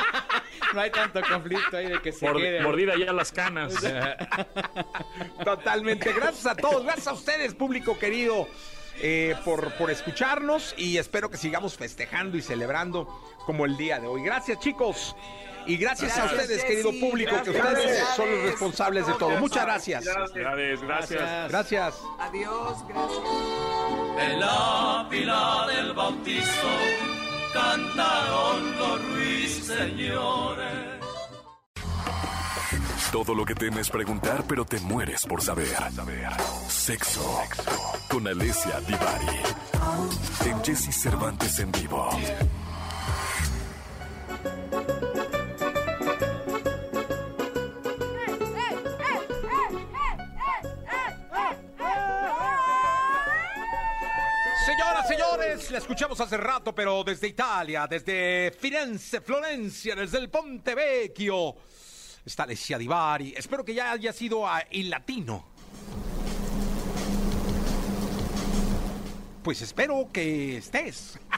[0.74, 2.62] no hay tanto conflicto ahí de que se Mord- quede.
[2.62, 3.74] mordida ya las canas.
[5.44, 6.12] Totalmente.
[6.14, 6.84] Gracias a todos.
[6.84, 8.48] Gracias a ustedes, público querido,
[9.02, 10.74] eh, por, por escucharnos.
[10.78, 13.08] Y espero que sigamos festejando y celebrando
[13.46, 14.24] como el día de hoy.
[14.24, 15.16] Gracias, chicos.
[15.68, 16.68] Y gracias, a ustedes, Jessy.
[16.68, 17.80] querido público, que Gracias.
[17.80, 19.32] ustedes son los responsables de todo.
[19.40, 20.06] Muchas gracias.
[20.06, 21.50] Gracias, gracias.
[21.50, 22.02] Gracias.
[22.20, 23.24] Adiós, gracias.
[24.20, 26.68] En la pila del bautizo
[27.56, 30.86] cantaron los ruiseñores.
[33.12, 35.74] Todo lo que temes preguntar, pero te mueres por saber.
[36.68, 37.40] Sexo.
[38.10, 39.40] Con Alessia Divari.
[40.46, 42.10] En Jesse Cervantes en vivo.
[55.36, 61.56] Señores, la escuchamos hace rato, pero desde Italia, desde Firenze, Florencia, desde el Ponte Vecchio.
[62.26, 63.34] Está Alessia Divari.
[63.36, 65.46] Espero que ya haya sido a el latino.
[69.44, 71.20] Pues espero que estés.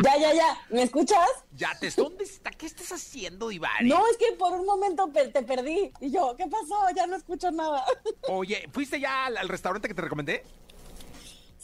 [0.00, 0.56] Ya, ya, ya.
[0.70, 1.18] ¿Me escuchas?
[1.50, 2.52] Ya te ¿Dónde está?
[2.52, 3.88] ¿Qué estás haciendo, Divari?
[3.88, 5.90] No, es que por un momento te perdí.
[6.00, 6.86] Y yo, ¿qué pasó?
[6.94, 7.84] Ya no escucho nada.
[8.28, 10.44] Oye, ¿fuiste ya al, al restaurante que te recomendé?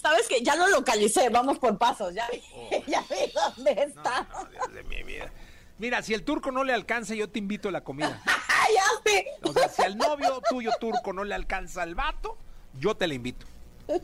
[0.05, 1.31] ¿Sabes que Ya lo localicé.
[1.31, 2.13] Vamos por pasos.
[2.15, 2.43] Ya vi,
[2.87, 4.29] ya vi dónde está.
[4.51, 5.33] Dios de mi vida.
[5.79, 8.23] Mira, si el turco no le alcanza, yo te invito a la comida.
[8.27, 9.27] ya sé.
[9.43, 12.37] O sea, si al novio tuyo turco no le alcanza al vato,
[12.75, 13.47] yo te la invito.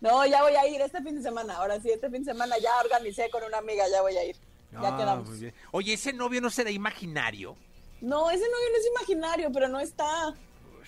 [0.00, 1.56] No, ya voy a ir este fin de semana.
[1.56, 3.84] Ahora sí, este fin de semana ya organicé con una amiga.
[3.90, 4.36] Ya voy a ir.
[4.70, 5.28] Ya Ah, quedamos.
[5.72, 7.56] Oye, ese novio no será imaginario.
[8.00, 10.32] No, ese novio no es imaginario, pero no está.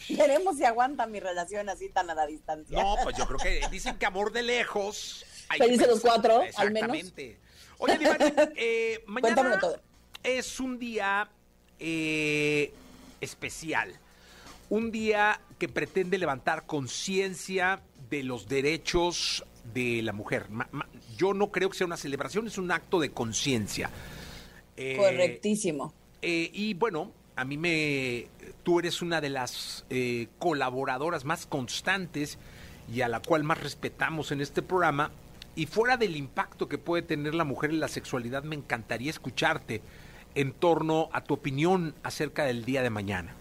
[0.08, 2.80] Veremos si aguanta mi relación así tan a la distancia.
[2.82, 5.24] No, pues yo creo que dicen que amor de lejos.
[5.48, 6.96] hay Felices que los cuatro, al menos.
[6.96, 7.38] Exactamente.
[7.78, 8.24] Oye, Divari,
[8.56, 9.80] eh, Cuéntamelo mañana todo.
[10.22, 11.30] es un día
[11.78, 12.72] eh,
[13.20, 13.98] especial.
[14.68, 19.44] Un día que pretende levantar conciencia de los derechos
[19.74, 20.48] de la mujer.
[20.50, 23.90] Ma- ma- yo no creo que sea una celebración, es un acto de conciencia.
[24.76, 25.92] Eh, Correctísimo.
[26.22, 28.28] eh, y bueno, a mí me...
[28.62, 32.38] Tú eres una de las eh, colaboradoras más constantes
[32.92, 35.10] y a la cual más respetamos en este programa.
[35.54, 39.80] Y fuera del impacto que puede tener la mujer en la sexualidad, me encantaría escucharte
[40.34, 43.34] en torno a tu opinión acerca del día de mañana.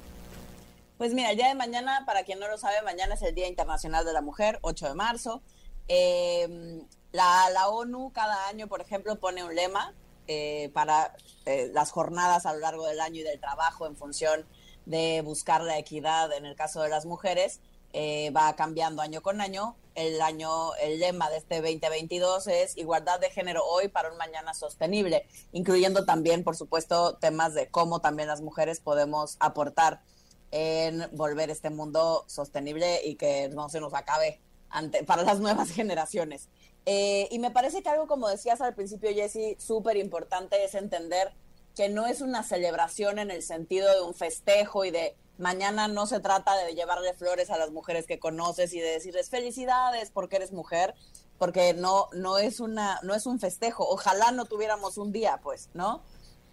[0.98, 3.50] Pues mira, el día de mañana, para quien no lo sabe, mañana es el Día
[3.50, 5.42] Internacional de la Mujer, 8 de marzo.
[5.90, 6.82] Eh,
[7.12, 9.94] la, la ONU cada año, por ejemplo, pone un lema
[10.32, 11.16] eh, para
[11.48, 14.46] eh, las jornadas a lo largo del año y del trabajo en función
[14.86, 17.62] de buscar la equidad en el caso de las mujeres.
[17.94, 19.76] Eh, va cambiando año con año.
[19.96, 24.54] El año, el lema de este 2022 es igualdad de género hoy para un mañana
[24.54, 30.04] sostenible, incluyendo también, por supuesto, temas de cómo también las mujeres podemos aportar
[30.52, 35.72] en volver este mundo sostenible y que no se nos acabe ante, para las nuevas
[35.74, 36.50] generaciones.
[36.92, 41.32] Eh, y me parece que algo, como decías al principio, Jesse, súper importante es entender
[41.76, 46.08] que no es una celebración en el sentido de un festejo y de mañana no
[46.08, 50.38] se trata de llevarle flores a las mujeres que conoces y de decirles felicidades porque
[50.38, 50.96] eres mujer,
[51.38, 53.88] porque no, no es una, no es un festejo.
[53.88, 56.02] Ojalá no tuviéramos un día, pues, ¿no?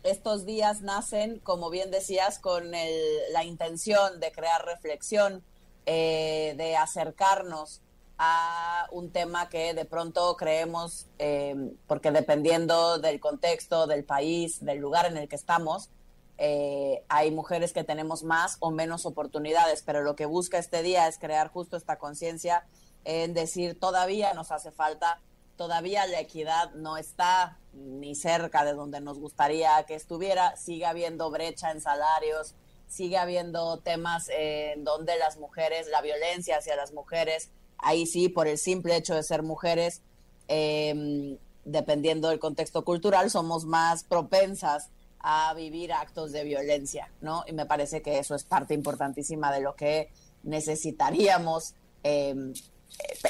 [0.02, 5.42] estos días nacen, como bien decías, con la intención de crear reflexión,
[5.86, 7.80] eh, de acercarnos
[8.18, 14.78] a un tema que de pronto creemos, eh, porque dependiendo del contexto, del país, del
[14.78, 15.90] lugar en el que estamos,
[16.38, 21.08] eh, hay mujeres que tenemos más o menos oportunidades, pero lo que busca este día
[21.08, 22.66] es crear justo esta conciencia
[23.04, 25.20] en decir todavía nos hace falta,
[25.56, 31.30] todavía la equidad no está ni cerca de donde nos gustaría que estuviera, sigue habiendo
[31.30, 32.54] brecha en salarios,
[32.88, 38.48] sigue habiendo temas en donde las mujeres, la violencia hacia las mujeres, ahí sí, por
[38.48, 40.02] el simple hecho de ser mujeres,
[40.48, 47.44] eh, dependiendo del contexto cultural, somos más propensas a vivir actos de violencia, ¿no?
[47.48, 50.10] Y me parece que eso es parte importantísima de lo que
[50.44, 51.74] necesitaríamos
[52.04, 52.34] eh,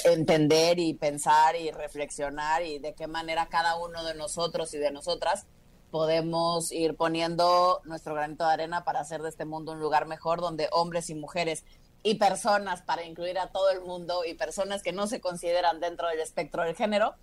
[0.05, 4.91] entender y pensar y reflexionar y de qué manera cada uno de nosotros y de
[4.91, 5.47] nosotras
[5.91, 10.41] podemos ir poniendo nuestro granito de arena para hacer de este mundo un lugar mejor
[10.41, 11.65] donde hombres y mujeres
[12.07, 16.07] y personas para incluir a todo el mundo y personas que no se consideran dentro
[16.07, 17.17] del espectro del género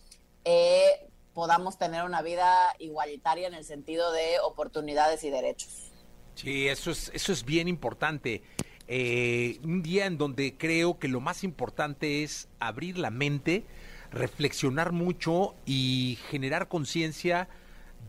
[0.43, 5.89] eh, podamos tener una vida igualitaria en el sentido de oportunidades y derechos.
[6.35, 8.43] Sí, eso es, eso es bien importante.
[8.89, 13.65] Eh, un día en donde creo que lo más importante es abrir la mente,
[14.11, 17.47] reflexionar mucho y generar conciencia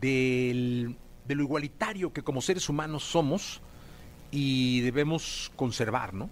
[0.01, 0.93] de
[1.25, 3.61] lo igualitario que como seres humanos somos
[4.29, 6.29] y debemos conservar, ¿no?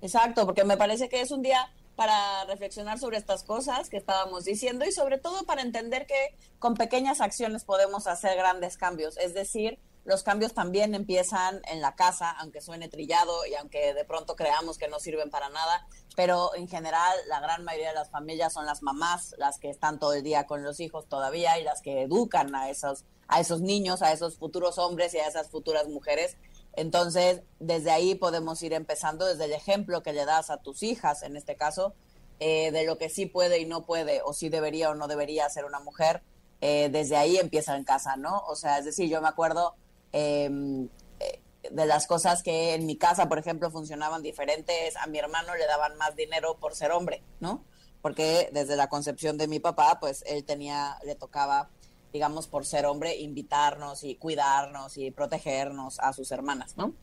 [0.00, 4.44] Exacto, porque me parece que es un día para reflexionar sobre estas cosas que estábamos
[4.44, 9.16] diciendo y sobre todo para entender que con pequeñas acciones podemos hacer grandes cambios.
[9.16, 14.04] Es decir, los cambios también empiezan en la casa, aunque suene trillado y aunque de
[14.04, 18.10] pronto creamos que no sirven para nada, pero en general la gran mayoría de las
[18.10, 21.64] familias son las mamás, las que están todo el día con los hijos todavía y
[21.64, 25.50] las que educan a esos, a esos niños, a esos futuros hombres y a esas
[25.50, 26.36] futuras mujeres.
[26.76, 31.22] Entonces, desde ahí podemos ir empezando, desde el ejemplo que le das a tus hijas,
[31.22, 31.94] en este caso,
[32.38, 35.48] eh, de lo que sí puede y no puede, o sí debería o no debería
[35.48, 36.22] ser una mujer,
[36.60, 38.42] eh, desde ahí empieza en casa, ¿no?
[38.46, 39.74] O sea, es decir, yo me acuerdo
[40.12, 45.18] em, eh, de las cosas que en mi casa, por ejemplo, funcionaban diferentes, a mi
[45.18, 47.64] hermano le daban más dinero por ser hombre, ¿no?
[48.02, 51.70] Porque desde la concepción de mi papá, pues él tenía, le tocaba
[52.16, 56.94] digamos, por ser hombre, invitarnos y cuidarnos y protegernos a sus hermanas, ¿no?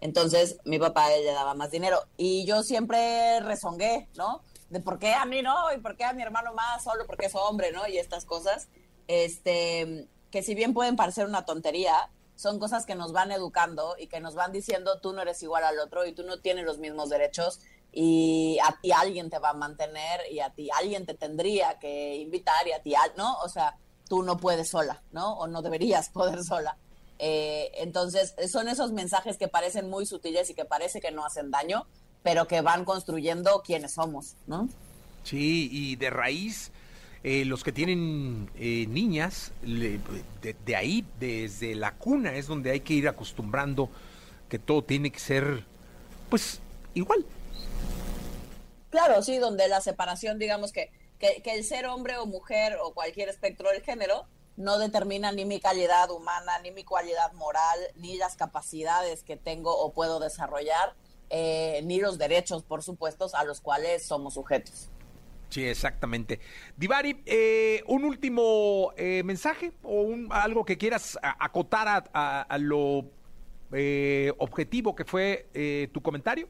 [0.00, 4.42] Entonces, mi papá le daba más dinero y yo siempre rezongué, ¿no?
[4.68, 7.26] De por qué a mí no y por qué a mi hermano más, solo porque
[7.26, 7.84] es hombre, ¿no?
[7.88, 8.68] Y estas cosas,
[9.08, 14.06] este, que si bien pueden parecer una tontería, son cosas que nos van educando y
[14.06, 16.78] que nos van diciendo tú no eres igual al otro y tú no tienes los
[16.78, 17.58] mismos derechos
[17.90, 22.16] y a ti alguien te va a mantener y a ti alguien te tendría que
[22.16, 23.36] invitar y a ti, ¿no?
[23.40, 23.76] O sea,
[24.10, 25.38] tú no puedes sola, ¿no?
[25.38, 26.76] O no deberías poder sola.
[27.20, 31.50] Eh, entonces, son esos mensajes que parecen muy sutiles y que parece que no hacen
[31.50, 31.86] daño,
[32.22, 34.68] pero que van construyendo quiénes somos, ¿no?
[35.22, 36.72] Sí, y de raíz,
[37.22, 40.00] eh, los que tienen eh, niñas, le-
[40.42, 43.90] de, de ahí, desde la cuna, es donde hay que ir acostumbrando
[44.48, 45.64] que todo tiene que ser,
[46.30, 46.60] pues,
[46.94, 47.24] igual.
[48.90, 50.90] Claro, sí, donde la separación, digamos que,
[51.20, 55.44] que, que el ser hombre o mujer o cualquier espectro del género no determina ni
[55.44, 60.94] mi calidad humana, ni mi cualidad moral, ni las capacidades que tengo o puedo desarrollar,
[61.30, 64.90] eh, ni los derechos, por supuesto, a los cuales somos sujetos.
[65.48, 66.40] Sí, exactamente.
[66.76, 72.58] Divari, eh, un último eh, mensaje o un, algo que quieras acotar a, a- a
[72.58, 73.04] lo
[74.38, 76.48] objetivo que fue eh, tu comentario.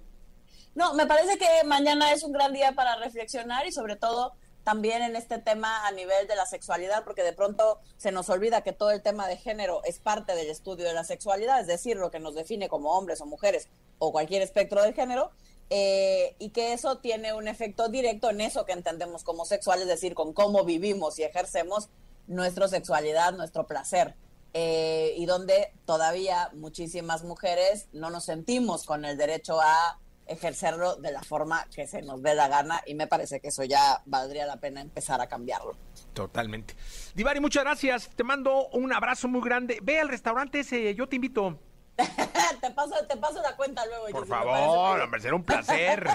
[0.75, 4.33] No, me parece que mañana es un gran día para reflexionar y sobre todo
[4.71, 8.63] también en este tema a nivel de la sexualidad, porque de pronto se nos olvida
[8.63, 11.97] que todo el tema de género es parte del estudio de la sexualidad, es decir,
[11.97, 13.69] lo que nos define como hombres o mujeres
[13.99, 15.33] o cualquier espectro de género,
[15.71, 19.89] eh, y que eso tiene un efecto directo en eso que entendemos como sexual, es
[19.89, 21.89] decir, con cómo vivimos y ejercemos
[22.29, 24.15] nuestra sexualidad, nuestro placer.
[24.55, 29.99] Eh, y donde todavía muchísimas mujeres no nos sentimos con el derecho a
[30.31, 33.65] ejercerlo de la forma que se nos dé la gana y me parece que eso
[33.65, 35.77] ya valdría la pena empezar a cambiarlo.
[36.15, 36.75] Totalmente.
[37.15, 38.11] Divari, muchas gracias.
[38.15, 39.79] Te mando un abrazo muy grande.
[39.83, 41.59] Ve al restaurante ese, yo te invito.
[42.61, 44.07] te, paso, te paso la cuenta luego.
[44.11, 45.05] Por favor, bien.
[45.05, 46.09] hombre, será un placer.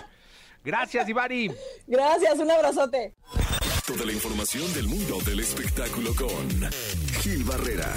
[0.63, 1.51] Gracias, Divari.
[1.85, 3.13] Gracias, un abrazote.
[3.85, 6.71] Toda la información del mundo del espectáculo con
[7.21, 7.93] Gil Barrera,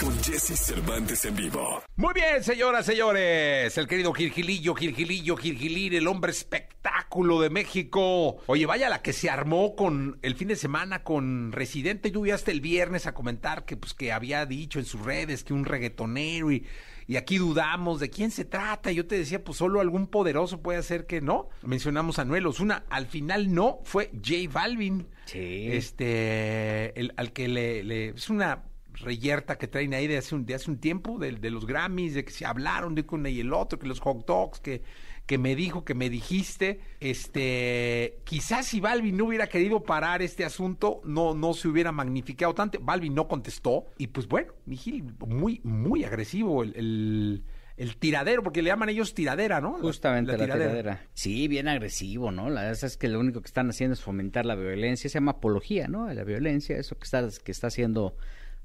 [0.00, 1.82] con Jesse Cervantes en vivo.
[1.96, 3.76] Muy bien, señoras, señores.
[3.78, 8.38] El querido Gilgilillo, Gilgilillo, Gilgilir, el hombre espectáculo de México.
[8.46, 12.10] Oye, vaya la que se armó con el fin de semana con Residente.
[12.10, 15.44] Yo vi hasta el viernes a comentar que, pues, que había dicho en sus redes
[15.44, 16.66] que un reggaetonero y,
[17.06, 18.92] y aquí dudamos de quién se trata.
[18.92, 21.48] Yo te decía, pues solo algún poderoso puede hacer que no.
[21.62, 22.84] Mencionamos a Noel Osuna.
[22.90, 25.06] Al final no, fue J Balvin.
[25.26, 25.68] Sí.
[25.70, 28.64] Este, el, al que le, le- es una
[28.96, 32.14] reyerta que traen ahí de hace un, de hace un tiempo, de, de los Grammys,
[32.14, 34.82] de que se hablaron de que uno y el otro, que los hot dogs, que,
[35.26, 36.80] que me dijo, que me dijiste.
[37.00, 42.54] Este, quizás si Balvin no hubiera querido parar este asunto, no, no se hubiera magnificado
[42.54, 42.78] tanto.
[42.80, 47.44] Balvin no contestó, y pues bueno, mi Gil, muy, muy agresivo el, el,
[47.76, 49.76] el tiradero, porque le llaman ellos tiradera, ¿no?
[49.76, 51.04] La- Justamente la, tiradera.
[51.14, 52.48] Sí, bien agresivo, ¿no?
[52.48, 55.32] La verdad es que lo único que están haciendo es fomentar la violencia, se llama
[55.32, 56.06] apología, ¿no?
[56.06, 58.16] De La violencia, eso que está, que está haciendo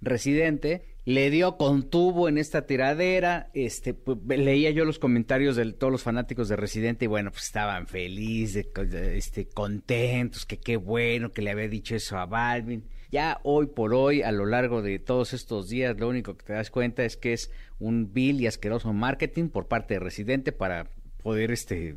[0.02, 5.92] Residente, le dio contuvo en esta tiradera, este, pues, leía yo los comentarios de todos
[5.92, 8.68] los fanáticos de Residente y bueno, pues estaban felices,
[9.14, 12.84] este, contentos, que qué bueno que le había dicho eso a Balvin.
[13.12, 16.54] Ya hoy por hoy, a lo largo de todos estos días, lo único que te
[16.54, 20.88] das cuenta es que es un vil y asqueroso marketing por parte de Residente para
[21.22, 21.96] poder este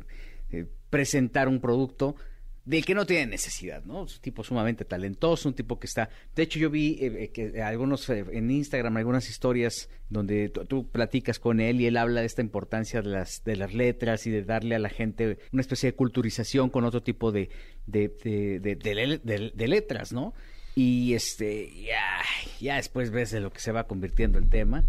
[0.51, 2.15] eh, presentar un producto
[2.65, 4.05] del que no tiene necesidad, ¿no?
[4.05, 6.09] Es un tipo sumamente talentoso, un tipo que está...
[6.35, 10.89] De hecho, yo vi eh, eh, que algunos eh, en Instagram, algunas historias donde tú,
[10.89, 14.31] platicas con él y él habla de esta importancia de las, de las letras y
[14.31, 17.49] de darle a la gente una especie de culturización con otro tipo de,
[17.85, 18.09] de-
[19.53, 20.33] de letras, ¿no?
[20.75, 22.19] Y este, ya,
[22.59, 24.83] ya después ves de lo que se va convirtiendo el tema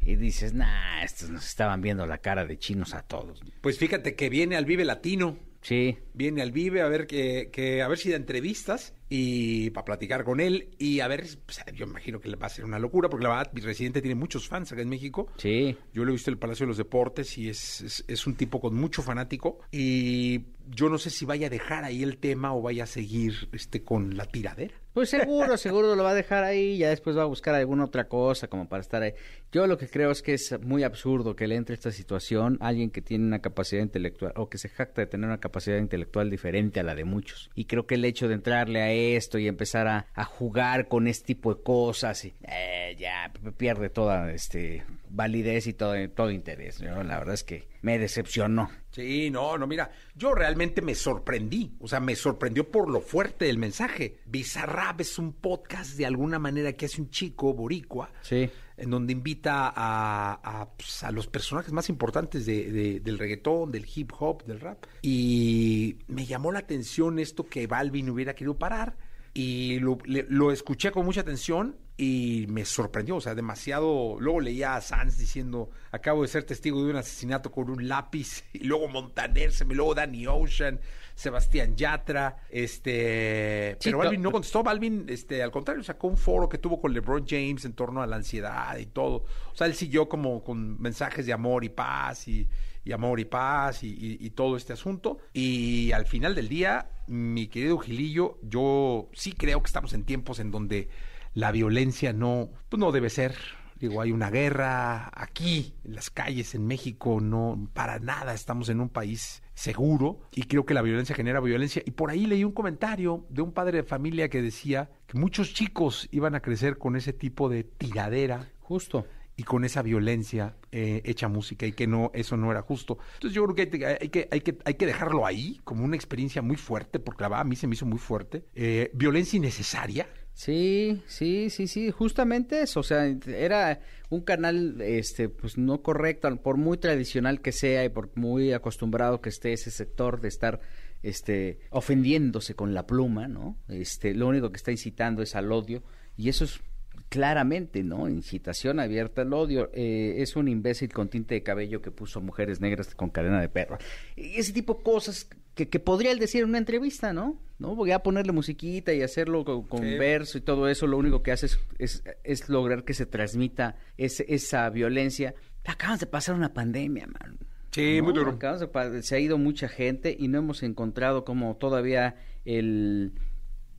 [0.00, 3.40] y dices, nah, estos nos estaban viendo la cara de chinos a todos.
[3.60, 5.36] Pues fíjate que viene al Vive Latino.
[5.60, 5.98] Sí.
[6.14, 10.24] Viene al Vive a ver que, que a ver si da entrevistas y para platicar
[10.24, 13.08] con él y a ver, pues, yo imagino que le va a ser una locura
[13.08, 15.28] porque la verdad mi residente tiene muchos fans acá en México.
[15.36, 15.76] Sí.
[15.92, 18.36] Yo lo he visto en el Palacio de los Deportes y es, es, es un
[18.36, 22.54] tipo con mucho fanático y yo no sé si vaya a dejar ahí el tema
[22.54, 24.79] o vaya a seguir este con la tiradera.
[24.92, 28.08] Pues seguro, seguro lo va a dejar ahí, ya después va a buscar alguna otra
[28.08, 29.12] cosa como para estar ahí.
[29.52, 32.90] Yo lo que creo es que es muy absurdo que le entre esta situación alguien
[32.90, 36.80] que tiene una capacidad intelectual o que se jacta de tener una capacidad intelectual diferente
[36.80, 37.50] a la de muchos.
[37.54, 41.06] Y creo que el hecho de entrarle a esto y empezar a, a jugar con
[41.06, 46.80] este tipo de cosas, y, eh, ya pierde toda este validez y todo, todo interés.
[46.80, 47.02] ¿no?
[47.02, 48.70] La verdad es que me decepcionó.
[48.90, 53.44] Sí, no, no, mira, yo realmente me sorprendí, o sea, me sorprendió por lo fuerte
[53.46, 54.18] del mensaje.
[54.26, 58.50] Bizarrap es un podcast de alguna manera que hace un chico boricua, Sí.
[58.76, 63.70] en donde invita a, a, pues, a los personajes más importantes de- de- del reggaetón,
[63.70, 64.84] del hip hop, del rap.
[65.02, 68.96] Y me llamó la atención esto que Balvin hubiera querido parar.
[69.32, 74.16] Y lo, le- lo escuché con mucha atención y me sorprendió, o sea, demasiado.
[74.20, 78.42] Luego leía a Sanz diciendo: Acabo de ser testigo de un asesinato con un lápiz.
[78.54, 80.80] Y luego Montaner, se me luego Danny Ocean,
[81.14, 82.38] Sebastián Yatra.
[82.50, 83.76] Este.
[83.82, 84.62] Pero Balvin no contestó.
[84.62, 88.06] Balvin, este, al contrario, sacó un foro que tuvo con LeBron James en torno a
[88.06, 89.24] la ansiedad y todo.
[89.52, 92.48] O sea, él siguió como con mensajes de amor y paz y,
[92.84, 95.18] y amor y paz y, y- y todo este asunto.
[95.32, 100.38] Y al final del día, mi querido Gilillo, yo sí creo que estamos en tiempos
[100.40, 100.88] en donde
[101.34, 103.34] la violencia no, pues no debe ser.
[103.78, 108.78] Digo, hay una guerra aquí, en las calles, en México, no, para nada estamos en
[108.78, 111.82] un país seguro y creo que la violencia genera violencia.
[111.86, 115.54] Y por ahí leí un comentario de un padre de familia que decía que muchos
[115.54, 118.50] chicos iban a crecer con ese tipo de tiradera.
[118.58, 119.06] Justo.
[119.36, 122.98] Y con esa violencia eh, hecha música y que no, eso no era justo.
[123.14, 125.82] Entonces yo creo que hay, que- hay que, hay, que, hay que dejarlo ahí como
[125.86, 128.44] una experiencia muy fuerte, porque la verdad a mí se me hizo muy fuerte.
[128.54, 130.06] Eh, violencia innecesaria.
[130.40, 133.78] Sí, sí, sí, sí, justamente eso, o sea, era
[134.08, 139.20] un canal, este, pues no correcto, por muy tradicional que sea y por muy acostumbrado
[139.20, 140.62] que esté ese sector de estar,
[141.02, 143.58] este, ofendiéndose con la pluma, ¿no?
[143.68, 145.82] Este, lo único que está incitando es al odio
[146.16, 146.62] y eso es
[147.10, 148.08] claramente, ¿no?
[148.08, 149.68] Incitación abierta al odio.
[149.74, 153.48] Eh, es un imbécil con tinte de cabello que puso mujeres negras con cadena de
[153.50, 153.76] perro.
[154.16, 157.38] Y ese tipo de cosas que, que podría él decir en una entrevista, ¿no?
[157.58, 157.74] ¿No?
[157.74, 159.98] Voy a ponerle musiquita y hacerlo con, con Sí.
[159.98, 160.86] verso y todo eso.
[160.86, 165.34] Lo único que hace es, es, es lograr que se transmita ese- esa violencia.
[165.66, 167.36] Acabamos de pasar una pandemia, man.
[167.72, 168.04] Sí, ¿no?
[168.04, 168.38] muy duro.
[168.38, 173.12] De se ha ido mucha gente y no hemos encontrado como todavía el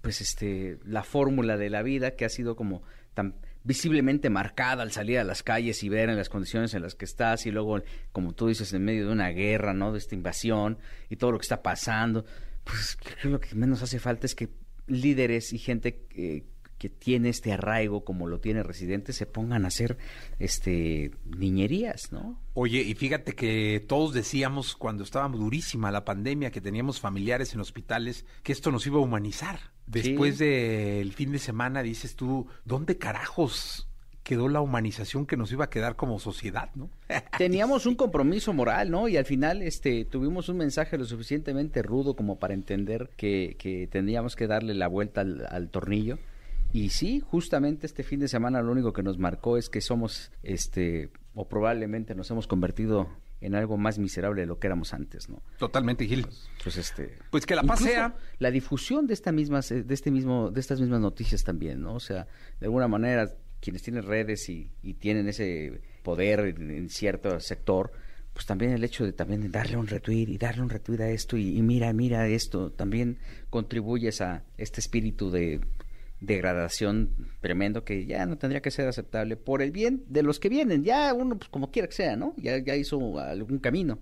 [0.01, 2.82] pues este la fórmula de la vida que ha sido como
[3.14, 6.95] tan visiblemente marcada al salir a las calles y ver en las condiciones en las
[6.95, 7.82] que estás y luego
[8.12, 11.38] como tú dices en medio de una guerra no de esta invasión y todo lo
[11.38, 12.26] que está pasando.
[12.64, 14.49] Pues creo que lo que menos hace falta es que
[14.88, 16.43] líderes y gente eh,
[16.82, 19.99] que tiene este arraigo como lo tiene Residente se pongan a hacer
[20.39, 26.59] este niñerías no Oye, y fíjate que todos decíamos cuando estábamos durísima la pandemia, que
[26.59, 29.71] teníamos familiares en hospitales, que esto nos iba a humanizar.
[29.88, 33.88] Después del fin de semana dices tú, ¿dónde carajos
[34.23, 36.89] quedó la humanización que nos iba a quedar como sociedad, no?
[37.38, 39.07] teníamos un compromiso moral, ¿no?
[39.07, 43.88] Y al final este tuvimos un mensaje lo suficientemente rudo como para entender que, que
[43.88, 46.19] tendríamos que darle la vuelta al, al tornillo.
[46.74, 50.32] Y sí, justamente este fin de semana lo único que nos marcó es que somos,
[50.43, 53.09] este, o probablemente nos hemos convertido
[53.41, 55.41] en algo más miserable de lo que éramos antes, ¿no?
[55.57, 56.28] Totalmente, Gil.
[56.63, 58.15] Pues este, Pues que la pasea.
[58.38, 61.95] la difusión de esta misma, de este mismo, de estas mismas noticias también, ¿no?
[61.95, 62.28] O sea,
[62.59, 67.91] de alguna manera quienes tienen redes y, y tienen ese poder en, en cierto sector,
[68.34, 71.36] pues también el hecho de también darle un retweet y darle un retweet a esto
[71.36, 73.17] y, y mira, mira esto, también
[73.49, 75.61] contribuyes a este espíritu de
[76.22, 77.09] degradación
[77.41, 80.84] tremendo que ya no tendría que ser aceptable por el bien de los que vienen,
[80.84, 82.34] ya uno pues como quiera que sea, ¿no?
[82.38, 83.99] Ya, ya hizo algún camino,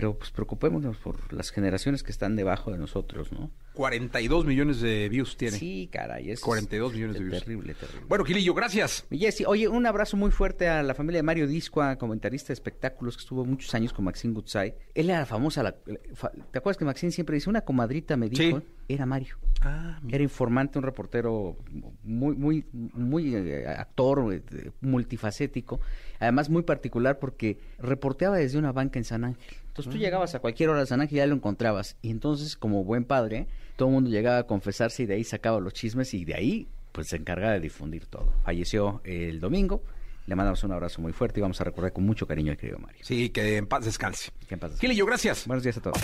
[0.00, 3.50] pero pues preocupémonos por las generaciones que están debajo de nosotros, ¿no?
[3.74, 5.56] 42 millones de views tiene.
[5.58, 7.38] Sí, caray, es 42 millones de views.
[7.40, 8.06] terrible, terrible.
[8.08, 9.04] Bueno, Gilillo, gracias.
[9.10, 12.54] Mi Jessy, oye, un abrazo muy fuerte a la familia de Mario Discoa, comentarista de
[12.54, 14.74] espectáculos que estuvo muchos años con Maxine Goodside.
[14.94, 15.74] Él era famosa, la-
[16.14, 18.62] fa- ¿te acuerdas que Maxine siempre dice, una comadrita me dijo?
[18.88, 19.36] Era Mario.
[19.62, 21.56] Ah, Era informante, un reportero
[22.02, 25.80] muy, muy, muy eh, actor, eh, multifacético,
[26.20, 29.56] además muy particular porque reporteaba desde una banca en San Ángel.
[29.74, 30.00] Entonces tú Ah.
[30.00, 31.96] llegabas a cualquier hora a San Ángel y ya lo encontrabas.
[32.00, 35.58] Y entonces, como buen padre, todo el mundo llegaba a confesarse y de ahí sacaba
[35.58, 38.32] los chismes y de ahí pues se encargaba de difundir todo.
[38.44, 39.82] Falleció el domingo.
[40.26, 42.78] Le mandamos un abrazo muy fuerte y vamos a recordar con mucho cariño al querido
[42.78, 43.00] Mario.
[43.02, 44.30] Sí, que en paz descanse.
[44.48, 44.86] Que en paz descanse.
[44.86, 45.46] Gilillo, gracias.
[45.46, 45.98] Buenos días a todos.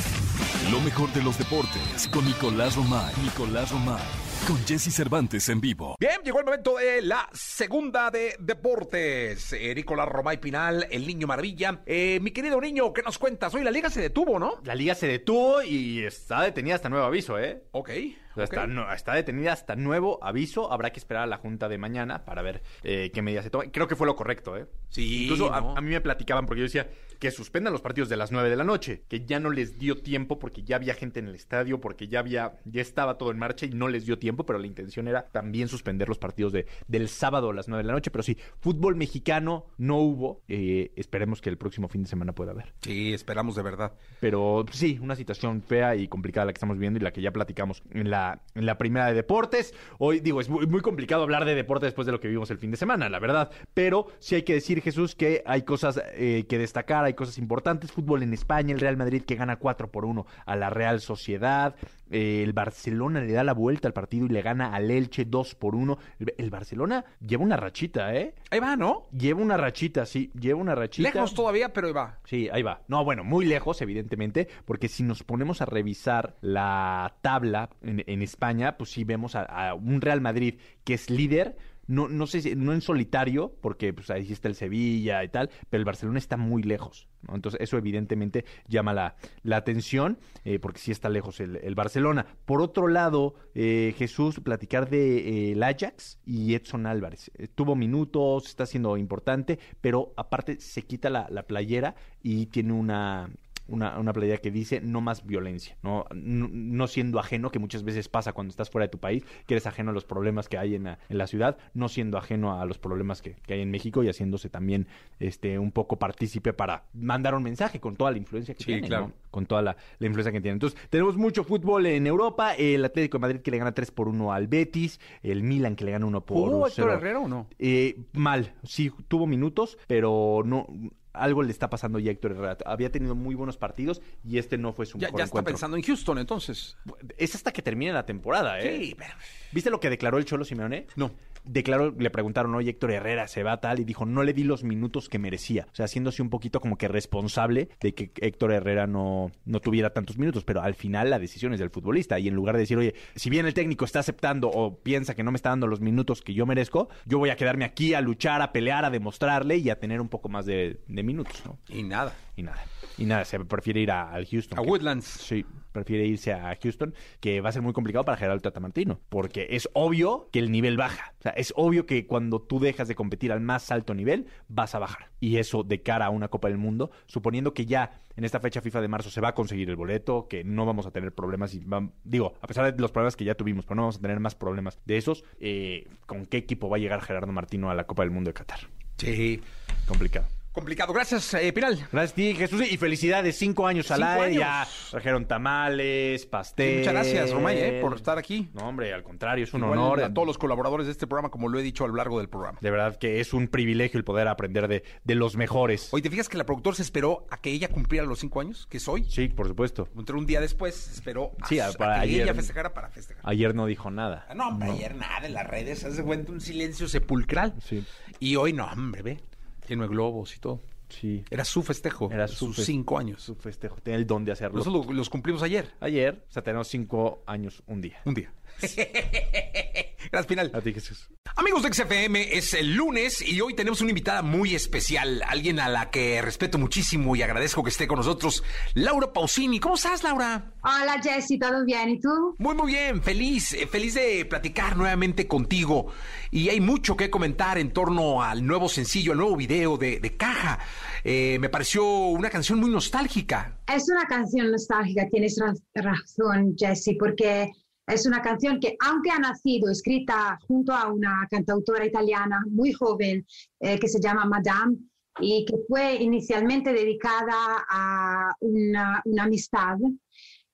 [0.72, 3.14] Lo mejor de los deportes con Nicolás Romay.
[3.22, 4.02] Nicolás Romay.
[4.46, 5.96] Con Jesse Cervantes en vivo.
[6.00, 9.52] Bien, llegó el momento de la segunda de deportes.
[9.52, 11.82] Eh, Nicolás Romay Pinal, el niño maravilla.
[11.86, 13.54] Eh, mi querido niño, ¿qué nos cuentas?
[13.54, 14.54] Hoy la liga se detuvo, ¿no?
[14.64, 17.62] La liga se detuvo y está detenida hasta nuevo aviso, ¿eh?
[17.70, 17.90] Ok.
[18.32, 20.72] O sea, está, no- está detenida hasta nuevo aviso.
[20.72, 23.70] Habrá que esperar a la junta de mañana para ver eh, qué medidas se toman.
[23.70, 24.66] Creo que fue lo correcto, ¿eh?
[24.88, 26.88] Sí, Incluso a, mí me platicaban, porque yo decía
[27.20, 29.98] que suspendan los partidos de las 9 de la noche, que ya no les dio
[29.98, 33.38] tiempo porque ya había gente en el estadio, porque ya había, ya estaba todo en
[33.38, 36.66] marcha y no les dio tiempo, pero la intención era también suspender los partidos de,
[36.88, 38.10] del sábado a las 9 de la noche.
[38.10, 40.40] Pero sí, fútbol mexicano no hubo.
[40.48, 42.72] Eh, esperemos que el próximo fin de semana pueda haber.
[42.80, 43.92] Sí, esperamos de verdad.
[44.20, 47.32] Pero sí, una situación fea y complicada la que estamos viviendo y la que ya
[47.32, 49.74] platicamos en la, en la primera de deportes.
[49.98, 52.58] Hoy digo, es muy, muy complicado hablar de deporte después de lo que vivimos el
[52.58, 53.50] fin de semana, la verdad.
[53.74, 57.92] Pero sí hay que decir, Jesús, que hay cosas eh, que destacar, hay cosas importantes.
[57.92, 61.74] Fútbol en España, el Real Madrid que gana 4 por 1 a la Real Sociedad.
[62.10, 65.54] Eh, el Barcelona le da la vuelta al partido y le gana al Elche 2
[65.54, 65.98] por 1.
[66.18, 68.34] El, el Barcelona lleva una rachita, ¿eh?
[68.50, 69.06] Ahí va, ¿no?
[69.12, 71.08] Lleva una rachita, sí, lleva una rachita.
[71.12, 72.18] Lejos todavía, pero ahí va.
[72.24, 72.82] Sí, ahí va.
[72.88, 78.22] No, bueno, muy lejos, evidentemente, porque si nos ponemos a revisar la tabla en, en
[78.22, 81.56] España, pues sí vemos a, a un Real Madrid que es líder.
[81.90, 85.50] No, no sé si, no en solitario, porque pues ahí está el Sevilla y tal,
[85.68, 87.08] pero el Barcelona está muy lejos.
[87.34, 92.26] Entonces, eso evidentemente llama la, la atención, eh, porque sí está lejos el, el Barcelona.
[92.44, 97.32] Por otro lado, eh, Jesús, platicar de eh, el Ajax y Edson Álvarez.
[97.34, 102.72] Eh, tuvo minutos, está siendo importante, pero aparte se quita la, la playera y tiene
[102.72, 103.30] una,
[103.70, 106.04] una, una playera que dice no más violencia, ¿no?
[106.14, 109.54] No, no siendo ajeno, que muchas veces pasa cuando estás fuera de tu país, que
[109.54, 112.60] eres ajeno a los problemas que hay en la, en la ciudad, no siendo ajeno
[112.60, 114.86] a los problemas que, que hay en México y haciéndose también
[115.18, 118.88] este un poco partícipe para mandar un mensaje con toda la influencia que Sí, tiene,
[118.88, 119.08] claro.
[119.08, 119.12] ¿no?
[119.30, 120.54] con toda la, la influencia que tiene.
[120.54, 124.08] Entonces, tenemos mucho fútbol en Europa, el Atlético de Madrid que le gana 3 por
[124.08, 126.88] 1 al Betis, el Milan que le gana 1 por ¿Jugó 0.
[126.88, 127.46] Héctor Herrera o no?
[127.58, 130.66] Eh, mal, sí, tuvo minutos, pero no
[131.12, 132.56] algo le está pasando ya a Héctor Herrera.
[132.66, 135.52] Había tenido muy buenos partidos y este no fue su Ya, mejor ya está encuentro.
[135.54, 136.76] pensando en Houston, entonces.
[137.16, 138.78] Es hasta que termine la temporada, ¿eh?
[138.78, 139.12] Sí, pero...
[139.52, 140.86] ¿Viste lo que declaró el Cholo Simeone?
[140.96, 141.10] No.
[141.44, 144.64] Declaró, le preguntaron, oye, Héctor Herrera se va tal, y dijo, no le di los
[144.64, 145.66] minutos que merecía.
[145.72, 149.90] O sea, haciéndose un poquito como que responsable de que Héctor Herrera no, no tuviera
[149.90, 152.18] tantos minutos, pero al final la decisión es del futbolista.
[152.18, 155.22] Y en lugar de decir, oye, si bien el técnico está aceptando o piensa que
[155.22, 158.00] no me está dando los minutos que yo merezco, yo voy a quedarme aquí a
[158.00, 161.58] luchar, a pelear, a demostrarle y a tener un poco más de, de minutos, ¿no?
[161.68, 162.14] Y nada.
[162.40, 162.64] Y nada.
[162.98, 164.58] Y nada, se prefiere ir a- al Houston.
[164.58, 165.04] A que- Woodlands.
[165.06, 169.00] Sí, prefiere irse a Houston, que va a ser muy complicado para Gerardo Tata Martino,
[169.08, 171.14] porque es obvio que el nivel baja.
[171.20, 174.74] O sea, es obvio que cuando tú dejas de competir al más alto nivel, vas
[174.74, 175.10] a bajar.
[175.20, 178.60] Y eso de cara a una Copa del Mundo, suponiendo que ya en esta fecha
[178.60, 181.54] FIFA de marzo se va a conseguir el boleto, que no vamos a tener problemas,
[181.54, 181.62] y
[182.04, 184.34] digo, a pesar de los problemas que ya tuvimos, pero no vamos a tener más
[184.34, 188.02] problemas de esos, eh, ¿con qué equipo va a llegar Gerardo Martino a la Copa
[188.02, 188.60] del Mundo de Qatar?
[188.98, 189.40] Sí.
[189.86, 190.26] Complicado.
[190.52, 190.92] Complicado.
[190.92, 191.76] Gracias, eh, Piral.
[191.92, 196.70] Gracias a ti, Jesús, y felicidades, cinco años al aire, ya trajeron tamales, pastel.
[196.70, 198.48] Sí, muchas gracias, Romay, eh, por estar aquí.
[198.54, 200.02] No, hombre, al contrario, es un Igual honor.
[200.02, 202.28] a todos los colaboradores de este programa, como lo he dicho a lo largo del
[202.28, 202.58] programa.
[202.60, 205.88] De verdad que es un privilegio el poder aprender de, de los mejores.
[205.92, 208.66] Oye, ¿te fijas que la productora se esperó a que ella cumpliera los cinco años,
[208.68, 209.04] que es hoy?
[209.08, 209.86] Sí, por supuesto.
[209.96, 212.22] Entró un día después, se esperó a, Sí, a para que ayer.
[212.22, 213.22] ella festejara para festejar.
[213.24, 214.26] Ayer no dijo nada.
[214.28, 217.54] Ah, No, hombre, ayer nada en las redes, hace cuenta un silencio sepulcral.
[217.64, 217.84] Sí.
[218.18, 219.20] Y hoy no, hombre, ve,
[219.68, 220.60] lleno de globos y todo.
[220.88, 221.24] Sí.
[221.30, 223.22] Era su festejo, Era sus fe- cinco años.
[223.22, 223.76] Su festejo.
[223.80, 224.58] Tiene el don de hacerlo.
[224.58, 225.70] Nosotros lo- los cumplimos ayer.
[225.80, 228.00] Ayer, o sea, tenemos cinco años un día.
[228.04, 228.32] Un día.
[230.12, 230.50] Gracias, Pinal.
[230.54, 231.08] A ti, Jesús.
[231.36, 235.68] Amigos de XFM, es el lunes y hoy tenemos una invitada muy especial, alguien a
[235.68, 238.42] la que respeto muchísimo y agradezco que esté con nosotros,
[238.74, 239.60] Laura Pausini.
[239.60, 240.52] ¿Cómo estás, Laura?
[240.64, 241.90] Hola Jessy, ¿todo bien?
[241.90, 242.34] ¿Y tú?
[242.38, 245.92] Muy, muy bien, feliz, eh, feliz de platicar nuevamente contigo.
[246.32, 250.16] Y hay mucho que comentar en torno al nuevo sencillo, al nuevo video de, de
[250.16, 250.58] Caja.
[251.04, 253.58] Eh, me pareció una canción muy nostálgica.
[253.72, 257.50] Es una canción nostálgica, tienes ra- razón Jessy, porque
[257.92, 263.26] es una canción que aunque ha nacido escrita junto a una cantautora italiana muy joven
[263.58, 264.76] eh, que se llama Madame
[265.20, 269.76] y que fue inicialmente dedicada a una, una amistad,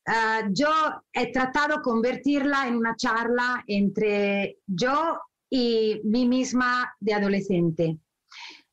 [0.06, 0.68] ah, yo
[1.12, 7.98] he tratado de convertirla en una charla entre yo y mí misma de adolescente.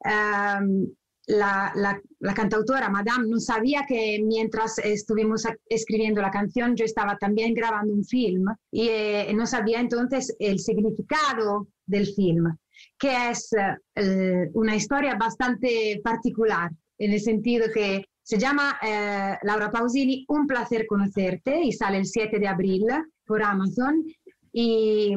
[0.03, 0.87] Am,
[1.27, 7.53] la, la- cantautora Madame no sabía que mientras estuvimos escribiendo la canción yo estaba también
[7.53, 12.55] grabando un film y eh, no sabía entonces el significado del film,
[12.97, 13.49] que es
[13.95, 20.47] eh, una historia bastante particular en el sentido que se llama eh, Laura Pausini, Un
[20.47, 22.85] placer conocerte y sale el 7 de abril
[23.25, 24.03] por Amazon
[24.51, 25.13] y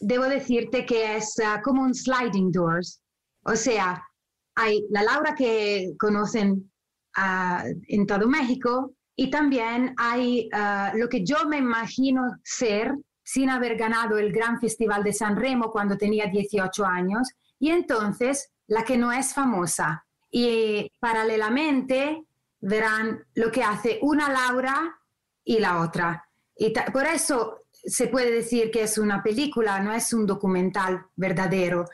[0.00, 3.00] debo decirte que es como un sliding doors,
[3.44, 4.02] o sea,
[4.54, 6.70] hay la Laura que conocen
[7.16, 12.94] ah, en todo México Y también hay ah, lo que yo me imagino ser
[13.24, 17.28] sin haber ganado el Gran Festival de San Remo cuando tenía 18 años,
[17.58, 20.04] y entonces la que no es famosa.
[20.30, 22.24] Y paralelamente
[22.60, 24.98] verán lo que hace una Laura
[25.44, 26.28] y la otra.
[26.56, 31.84] Y por eso se puede decir que es una película, no es un documental verdadero,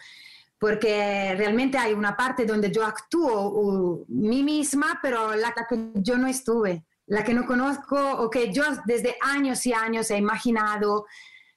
[0.58, 6.18] porque realmente hay una parte donde yo actúo uh, mí misma, pero la que yo
[6.18, 11.06] no estuve, la que no conozco o que yo desde años y años he imaginado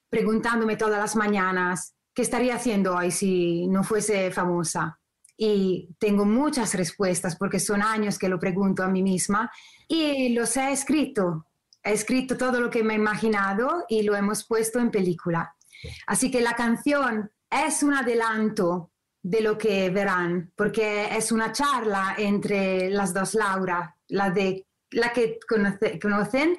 [0.09, 4.99] preguntándome todas las mañanas qué estaría haciendo hoy si no fuese famosa.
[5.37, 9.51] Y tengo muchas respuestas porque son años que lo pregunto a mí misma
[9.87, 11.47] y los he escrito.
[11.83, 15.55] He escrito todo lo que me he imaginado y lo hemos puesto en película.
[16.05, 18.90] Así que la canción es un adelanto
[19.23, 25.13] de lo que verán, porque es una charla entre las dos Laura, la, de, la
[25.13, 26.55] que conoce- conocen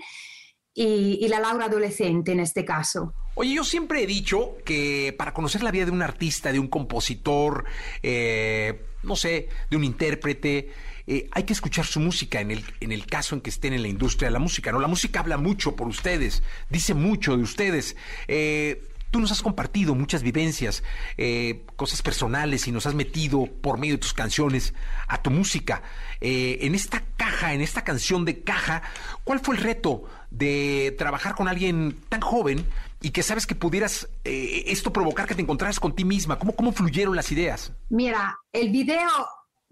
[0.75, 3.13] y, y la Laura adolescente en este caso.
[3.35, 6.69] Oye, yo siempre he dicho que para conocer la vida de un artista, de un
[6.69, 7.65] compositor,
[8.03, 10.71] eh, no sé, de un intérprete,
[11.07, 13.83] eh, hay que escuchar su música en el, en el caso en que estén en
[13.83, 14.79] la industria de la música, ¿no?
[14.79, 17.97] La música habla mucho por ustedes, dice mucho de ustedes.
[18.29, 20.83] Eh, Tú nos has compartido muchas vivencias,
[21.19, 24.73] eh, cosas personales y nos has metido por medio de tus canciones
[25.07, 25.83] a tu música.
[26.23, 28.83] Eh, en esta caja, en esta canción de caja,
[29.23, 32.65] ¿cuál fue el reto de trabajar con alguien tan joven
[33.03, 36.39] y que sabes que pudieras eh, esto provocar que te encontraras con ti misma?
[36.39, 37.71] ¿Cómo, ¿Cómo fluyeron las ideas?
[37.91, 39.11] Mira, el video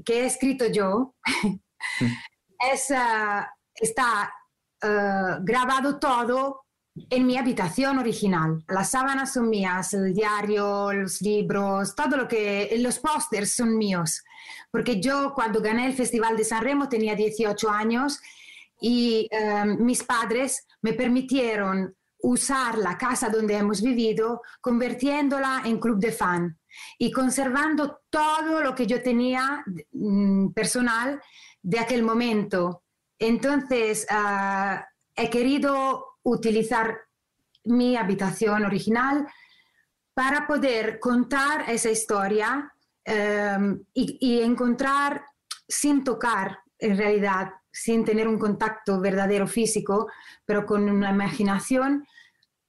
[0.05, 1.15] que he escrito yo
[2.75, 4.31] es, ah, está
[4.83, 8.63] ah, grabado todo en mi habitación original.
[8.69, 14.23] Las sábanas son mías, el diario, los libros, todo lo que, los pósters son míos.
[14.71, 18.21] Porque yo cuando gané el Festival de San Remo tenía 18 años
[18.81, 25.99] y eh, mis padres me permitieron usar la casa donde hemos vivido, convirtiéndola en club
[25.99, 26.59] de fan
[26.99, 31.21] y conservando todo lo que yo tenía mm, personal
[31.63, 32.85] de aquel momento.
[33.19, 34.85] Entonces, ah,
[35.15, 36.99] he querido utilizar
[37.65, 39.27] mi habitación original
[40.15, 42.73] para poder contar esa historia
[43.05, 43.57] eh,
[43.95, 45.25] y, y encontrar
[45.69, 50.09] sin tocar, en realidad, sin tener un contacto verdadero físico,
[50.45, 52.05] pero con una imaginación,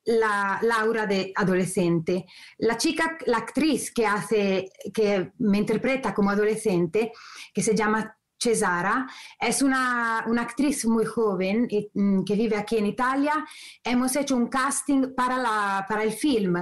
[0.06, 2.26] la Laura de adolescente.
[2.58, 7.12] La chica, la actriz que hace, que me interpreta como adolescente,
[7.54, 9.08] que se llama Cesara,
[9.39, 13.46] es una, una actriz muy joven y, mm, que vive aquí en Italia.
[13.84, 16.56] Hemos hecho un casting para, la, para el film.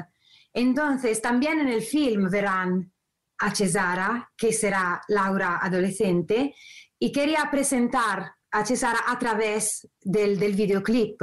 [0.53, 2.91] Entonces, también en el film verán
[3.39, 6.53] a Cesara, que será Laura adolescente,
[6.99, 11.21] y quería presentar a Cesara a través del, del videoclip.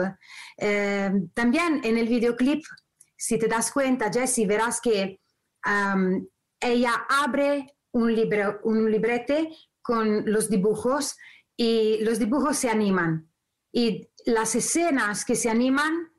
[0.57, 2.65] Eh, también en el videoclip,
[3.15, 5.21] si te das cuenta, Jessie, verás que
[5.67, 6.27] um,
[6.61, 9.51] ella abre un, libro, un librete
[9.87, 11.17] con los dibujos
[11.57, 13.31] y los dibujos se animan.
[13.73, 16.11] Y las escenas que se animan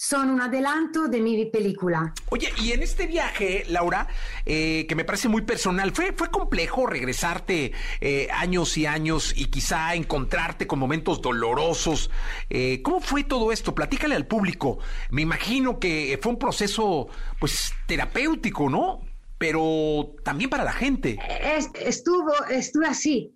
[0.00, 2.14] son un adelanto de mi película.
[2.30, 4.06] Oye, y en este viaje, Laura,
[4.46, 9.46] eh, que me parece muy personal, ¿fue, fue complejo regresarte eh, años y años y
[9.46, 12.10] quizá encontrarte con momentos dolorosos?
[12.48, 13.74] Eh, ¿Cómo fue todo esto?
[13.74, 14.78] Platícale al público.
[15.10, 17.08] Me imagino que fue un proceso,
[17.40, 19.00] pues, terapéutico, ¿no?
[19.38, 21.18] Pero también para la gente.
[21.56, 23.32] Es- estuvo, estuve así,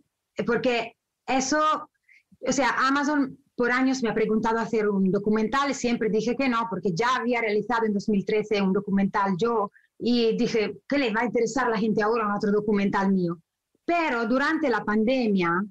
[0.46, 0.96] porque
[1.26, 1.58] eso,
[2.46, 6.66] o sea, Amazon por años me ha preguntado hacer un documental siempre dije que no,
[6.70, 11.24] porque ya había realizado en 2013 un documental yo y dije, ¿qué le va a
[11.26, 13.38] interesar a la gente ahora un otro documental mío?
[13.84, 15.62] Pero durante la pandemia,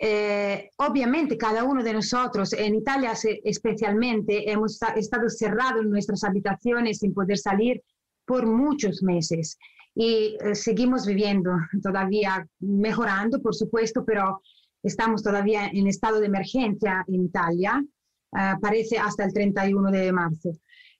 [0.00, 3.14] eh, obviamente cada uno de nosotros, en Italia
[3.44, 7.82] especialmente, hemos esta- estado cerrados en nuestras habitaciones sin poder salir
[8.26, 9.56] por muchos meses
[10.00, 11.50] y eh, seguimos viviendo
[11.82, 14.40] todavía mejorando, por supuesto, pero
[14.80, 17.84] estamos todavía en estado de emergencia en Italia,
[18.32, 20.50] ah, parece hasta el 31 de marzo.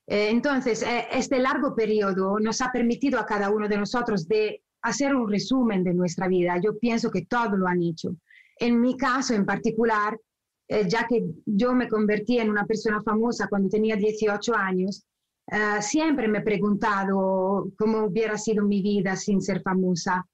[0.05, 4.63] Eh, entonces, eh, este largo periodo nos ha permitido a cada uno de nosotros de
[4.81, 6.59] hacer un resumen de nuestra vida.
[6.61, 8.17] Yo pienso que todos lo han hecho.
[8.57, 10.19] En mi caso en particular,
[10.67, 15.05] eh, ya que yo me convertí en una persona famosa cuando tenía 18 años,
[15.51, 20.25] eh, siempre me he preguntado cómo hubiera sido mi vida sin ser famosa.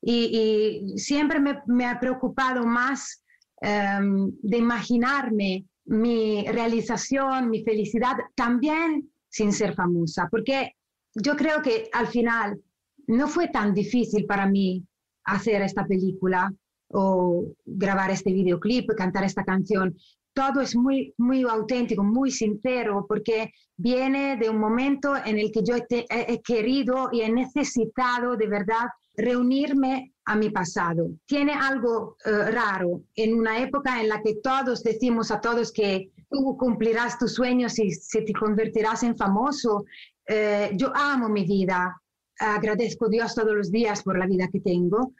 [0.00, 3.22] Y, y siempre me, me ha preocupado más
[3.60, 10.76] em, de imaginarme mi realización, mi felicidad, también sin ser famosa, porque
[11.14, 12.60] yo creo que al final
[13.06, 14.86] no fue tan difícil para mí
[15.24, 16.52] hacer esta película
[16.88, 19.94] o grabar este videoclip, cantar esta canción,
[20.34, 25.62] todo es muy, muy auténtico, muy sincero, porque viene de un momento en el que
[25.62, 31.08] yo he, querido y he necesitado de verdad reunirme a mi pasado.
[31.26, 36.10] Tiene algo eh, raro en una época en la que todos decimos a todos que
[36.28, 39.84] tú cumplirás tus sueños y se te convertirás en famoso.
[40.26, 42.00] Eh, yo amo mi vida,
[42.38, 45.12] agradezco a Dios todos los días por la vida que tengo,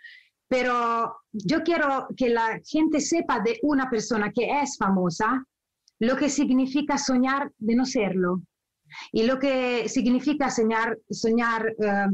[0.54, 5.44] pero yo quiero que la gente sepa de una persona que es famosa
[5.98, 8.40] lo que significa soñar de no serlo
[9.10, 12.06] y lo que significa soñar, soñar eh,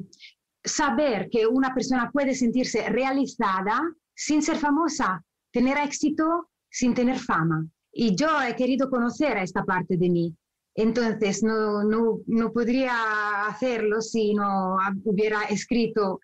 [0.65, 3.79] saber que una persona puede sentirse realizada
[4.15, 5.23] sin ser famosa,
[5.53, 7.67] tener éxito sin tener fama.
[7.93, 10.35] Y yo he querido conocer a esta parte de mí.
[10.75, 16.21] Entonces no, no, no podría hacerlo si no hubiera escrito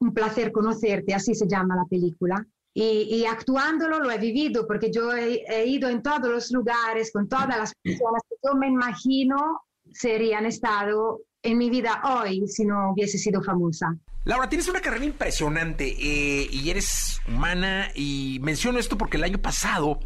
[0.00, 2.46] Un placer conocerte, así se llama la película.
[2.78, 7.26] Y, actuándolo lo he vivido porque yo he, he ido en todos los lugares con
[7.26, 12.92] todas las personas que yo me imagino serían estado en mi vida hoy si no
[12.92, 13.96] hubiese sido famosa.
[14.24, 19.38] Laura, tienes una carrera impresionante eh, y eres humana y menciono esto porque el año
[19.38, 20.00] pasado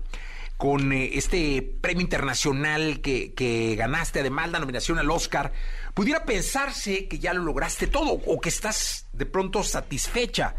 [0.59, 5.53] con eh, este premio internacional que, que ganaste, además la nominación al Oscar,
[6.01, 10.55] pudiera pensarse que ya lo lograste todo o que estás de pronto satisfecha,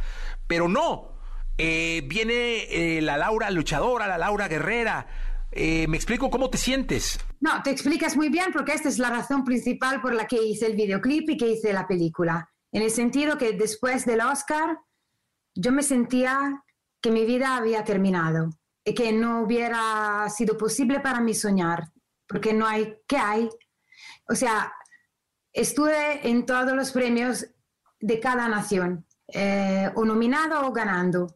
[0.45, 1.15] pero no.
[1.57, 5.07] Eh, viene eh, la Laura luchadora, la Laura guerrera.
[5.51, 7.19] Eh, ¿Me explico cómo te sientes?
[7.39, 10.67] No, te explicas muy bien porque esta es la razón principal por la que hice
[10.67, 12.47] el videoclip y que hice la película.
[12.71, 14.77] En el sentido que después del Oscar
[15.55, 16.63] yo me sentía
[17.01, 18.51] que mi vida había terminado
[18.85, 21.91] y que no hubiera sido posible para mí soñar,
[22.27, 23.49] porque no hay, ¿qué hay?
[24.29, 24.71] O sea,
[25.54, 27.45] estuve en todos los premios
[27.99, 31.36] de cada nación, eh, o nominado o ganando.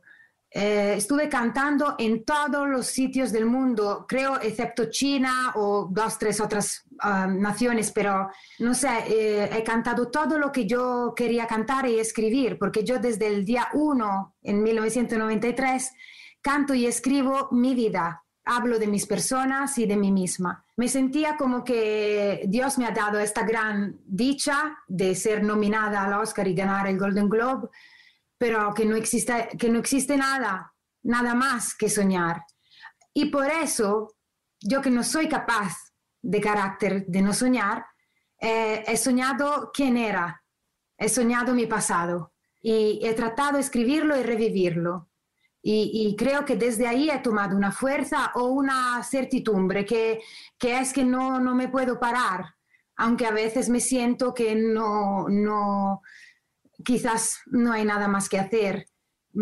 [0.58, 6.40] Eh, estuve cantando en todos los sitios del mundo, creo, excepto China o dos, tres
[6.40, 11.88] otras ah, naciones, pero no sé, eh, he cantado todo lo que yo quería cantar
[11.88, 15.92] y escribir, porque yo desde el día 1, en 1993,
[16.42, 20.64] canto y escribo mi vida, hablo de mis personas y de mí misma.
[20.78, 26.14] Me sentía como que Dios me ha dado esta gran dicha de ser nominada al
[26.14, 27.70] Oscar y ganar el Golden Globe,
[28.38, 30.74] pero que no existe, que no existe nada,
[31.04, 32.44] nada más que soñar.
[33.14, 34.16] Y por eso,
[34.62, 37.86] yo que no soy capaz de carácter de no soñar,
[38.40, 40.44] eh, he soñado quién era,
[40.98, 45.10] he soñado mi pasado y he tratado de escribirlo y revivirlo.
[45.68, 50.22] Y, y, creo que desde ahí he tomado una fuerza o una certidumbre que,
[50.60, 52.54] que es que no, no me puedo parar,
[52.98, 56.04] aunque a veces me siento que no, no,
[56.84, 58.86] quizás no hay nada más que hacer,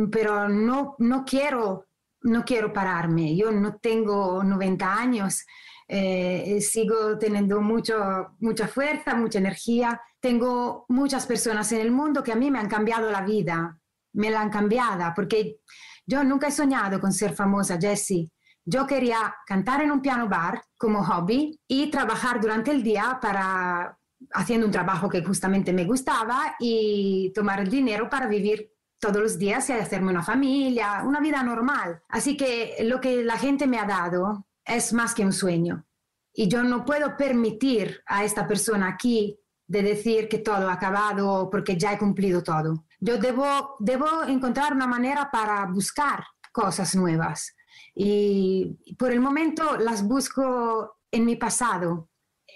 [0.10, 1.88] pero no, no, quiero,
[2.22, 3.36] no quiero pararme.
[3.36, 5.46] Yo no tengo 90 años,
[5.90, 10.00] eh, sigo teniendo mucho, mucha fuerza, mucha energía.
[10.22, 13.78] Tengo muchas personas en el mundo que a mí me han cambiado la vida,
[14.14, 15.58] me la han cambiado, porque
[16.06, 18.30] yo nunca he soñado con ser famosa, Jessie.
[18.66, 23.98] Yo quería cantar en un piano bar como hobby y trabajar durante el día para
[24.32, 29.38] haciendo un trabajo que justamente me gustaba y tomar el dinero para vivir todos los
[29.38, 32.02] días y hacerme una familia, una vida normal.
[32.08, 35.86] Así que lo que la gente me ha dado es más que un sueño.
[36.34, 39.38] Y yo no puedo permitir a esta persona aquí
[39.74, 42.86] de decir que todo ha acabado porque ya he cumplido todo.
[43.00, 47.56] Yo debo, debo encontrar una manera para buscar cosas nuevas.
[47.96, 52.10] Y por el momento las busco en mi pasado,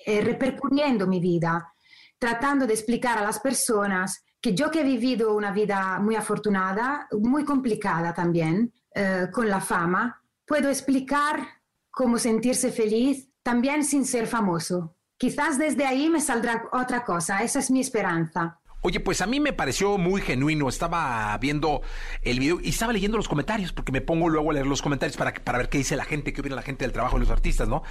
[0.05, 1.73] eh, repercutiendo mi vida,
[2.19, 7.07] tratando de explicar a las personas que yo que he vivido una vida muy afortunada,
[7.13, 11.47] muy complicada también, eh, con la fama, puedo explicar
[11.89, 14.96] cómo sentirse feliz también sin ser famoso.
[15.17, 18.59] Quizás desde ahí me saldrá otra cosa, esa es mi esperanza.
[18.81, 20.69] Oye, pues a mí me pareció muy genuino.
[20.69, 21.81] Estaba viendo
[22.21, 25.17] el video y estaba leyendo los comentarios, porque me pongo luego a leer los comentarios
[25.17, 27.31] para, para ver qué dice la gente, qué opina la gente del trabajo de los
[27.31, 27.81] artistas, ¿no?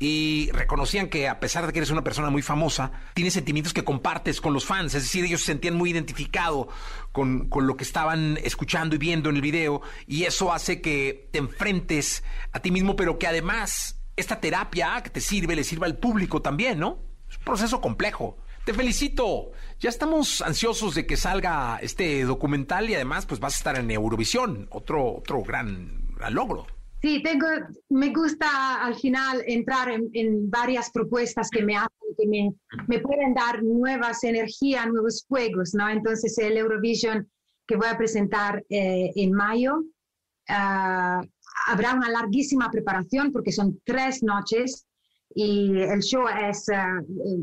[0.00, 3.84] Y reconocían que a pesar de que eres una persona muy famosa, tienes sentimientos que
[3.84, 4.96] compartes con los fans.
[4.96, 6.66] Es decir, ellos se sentían muy identificados
[7.12, 9.82] con, con lo que estaban escuchando y viendo en el video.
[10.08, 15.10] Y eso hace que te enfrentes a ti mismo, pero que además esta terapia que
[15.10, 16.98] te sirve, le sirva al público también, ¿no?
[17.28, 18.36] Es un proceso complejo.
[18.64, 19.52] Te felicito.
[19.78, 23.90] Ya estamos ansiosos de que salga este documental y además pues vas a estar en
[23.90, 26.66] Eurovisión, otro, otro gran, logro.
[27.02, 27.46] Sí, tengo,
[27.90, 32.54] me gusta al final entrar en, varias propuestas que me hacen, que me,
[32.88, 35.86] me, pueden dar nuevas energías, nuevos juegos, ¿no?
[35.90, 37.28] Entonces el Eurovision
[37.66, 39.80] que voy a presentar eh, en mayo,
[40.48, 41.26] uh,
[41.66, 44.86] habrá una larguísima preparación porque son tres noches
[45.34, 46.76] y el show es, eh,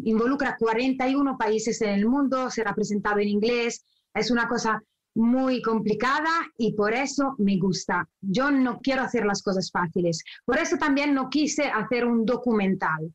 [0.06, 3.84] involucra 41 países en el mundo, será presentado en inglés,
[4.14, 4.82] es una cosa
[5.14, 8.08] muy complicada y por eso me gusta.
[8.22, 10.24] Yo no quiero hacer las cosas fáciles.
[10.46, 13.14] Por eso también no quise hacer un documental,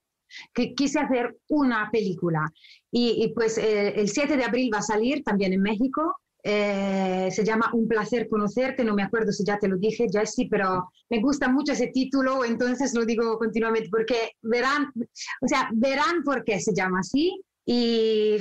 [0.52, 2.52] que quise hacer una película.
[2.90, 6.16] Y, y pues eh, el 7 de abril va a salir también en México.
[6.48, 10.24] Eh, se llama Un placer conocerte, no me acuerdo si ya te lo dije, ya
[10.24, 14.92] sí, pero me gusta mucho ese título, entonces lo digo continuamente porque verán,
[15.40, 18.36] o sea, verán por qué se llama así y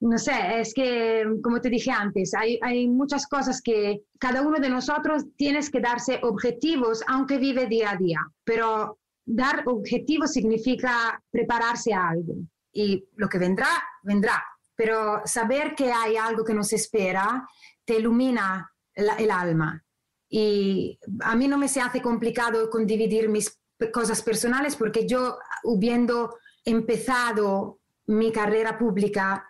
[0.00, 4.58] no sé, es que, como te dije antes, hay, hay, muchas cosas que cada uno
[4.58, 11.22] de nosotros tienes que darse objetivos, aunque vive día a día, pero dar objetivos significa
[11.30, 12.34] prepararse a algo
[12.72, 13.68] y lo que vendrá,
[14.02, 14.42] vendrá,
[14.76, 17.48] pero saber que hay algo que nos espera
[17.84, 19.82] te ilumina el, alma.
[20.28, 23.58] Y a mí no me se hace complicado con dividir mis
[23.92, 29.44] cosas personales porque yo, habiendo empezado mi carrera pública,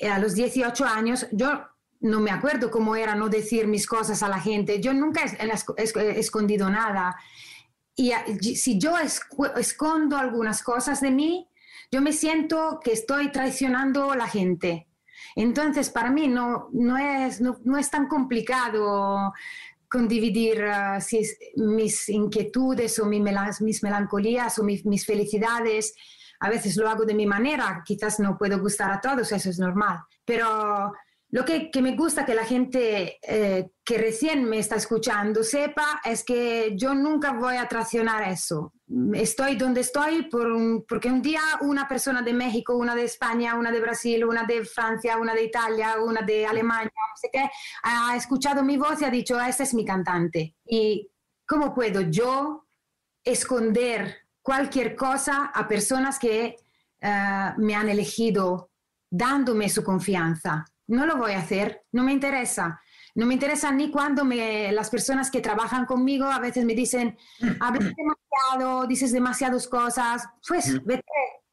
[0.00, 1.66] a los 18 años, yo
[2.00, 4.80] no me acuerdo cómo era no decir mis cosas a la gente.
[4.80, 5.22] Yo nunca
[5.76, 7.16] he escondido nada.
[7.96, 8.12] Y
[8.54, 8.94] si yo
[9.56, 11.48] escondo algunas cosas de mí,
[11.90, 14.88] yo me siento que estoy traicionando a la gente.
[15.34, 19.32] Entonces, para mí no, no, es, no, no es tan complicado
[19.88, 21.22] con dividir uh, si
[21.56, 23.22] mis inquietudes o mi
[23.60, 25.94] mis melancolías o mi, mis felicidades
[26.40, 29.58] a veces lo hago de mi manera, quizás no puedo gustar a todos, eso es
[29.58, 30.92] normal, pero
[31.30, 36.00] lo que, que me gusta que la gente eh, que recién me está escuchando sepa
[36.04, 38.72] es que yo nunca voy a traicionar eso.
[39.12, 43.56] Estoy donde estoy por un, porque un día una persona de México, una de España,
[43.56, 47.50] una de Brasil, una de Francia, una de Italia, una de Alemania, no sé qué,
[47.82, 50.56] ha escuchado mi voz y ha dicho, esta es mi cantante.
[50.64, 51.10] ¿Y
[51.46, 52.66] cómo puedo yo
[53.22, 56.56] esconder cualquier cosa a personas que
[57.02, 58.70] uh, me han elegido
[59.10, 60.66] dándome su confianza.
[60.88, 62.80] No lo voy a hacer, no me interesa.
[63.14, 67.16] No me interesa ni cuando me, las personas que trabajan conmigo a veces me dicen,
[67.60, 71.02] hablas demasiado, dices demasiadas cosas, pues vete,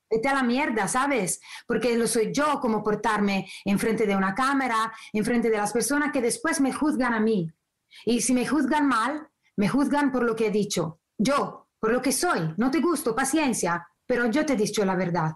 [0.10, 1.41] vete a la mierda, ¿sabes?
[1.68, 6.22] Porque lo soy yo como portarme enfrente de una cámara, enfrente de las personas que
[6.22, 7.52] después me juzgan a mí.
[8.06, 11.02] Y si me juzgan mal, me juzgan por lo que he dicho.
[11.18, 12.53] Yo, por lo que soy.
[12.57, 15.32] No te gusto, paciencia, pero yo te he dicho la verdad.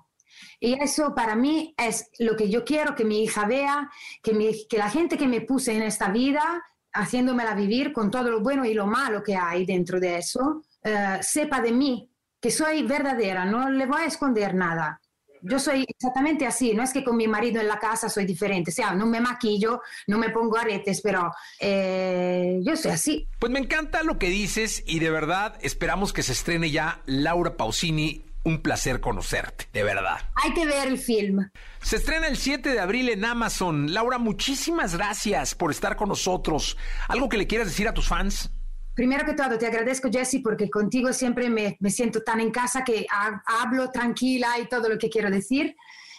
[0.59, 3.89] Y eso para mí es lo que yo quiero que mi hija vea,
[4.21, 8.41] que, que la gente que me puse en esta vida, haciéndomela vivir con todo lo
[8.41, 12.09] bueno y lo malo que hay dentro de eso, uh, sepa de mí,
[12.41, 14.99] que soy verdadera, no le voy a esconder nada
[15.41, 18.71] yo soy exactamente así, no es que con mi marido en la casa soy diferente,
[18.71, 23.27] o sea, no me maquillo, no me pongo aretes, pero eh, yo soy así.
[23.39, 27.57] Pues me encanta lo que dices y de verdad esperamos que se estrene ya Laura
[27.57, 28.25] Pausini.
[28.43, 30.17] Un placer conocerte, de verdad.
[30.35, 31.49] Hay que ver el film.
[31.81, 33.93] Se estrena el 7 de abril en Amazon.
[33.93, 36.77] Laura, muchísimas gracias por estar con nosotros.
[37.07, 38.49] ¿Algo que le quieras decir a tus fans?
[38.93, 42.83] Primero que todo, te agradezco, Jesse, porque contigo siempre me, me siento tan en casa
[42.83, 45.75] que ha, hablo tranquila y todo lo que quiero decir.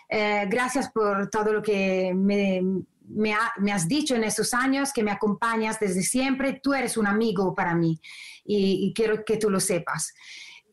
[0.08, 2.62] Eh, gracias por todo lo que me,
[3.06, 6.60] me, ha, me, has dicho en estos años, que me acompañas desde siempre.
[6.62, 8.00] Tú eres un amigo para mí
[8.44, 10.14] y, y quiero que tú lo sepas.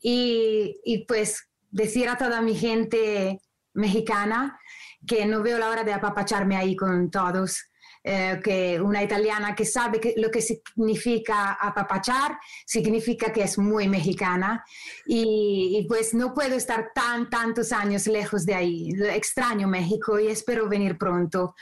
[0.01, 3.41] Y, y, pues decir a toda mi gente
[3.73, 4.59] mexicana
[5.05, 7.67] que no veo la hora de apapacharme ahí con todos
[8.09, 13.89] eh, que una italiana que sabe que lo que significa apapachar, significa que es muy
[13.89, 14.63] mexicana
[15.05, 18.91] y, y, pues no puedo estar tan, tantos años lejos de ahí.
[19.13, 21.53] Extraño México y espero venir pronto.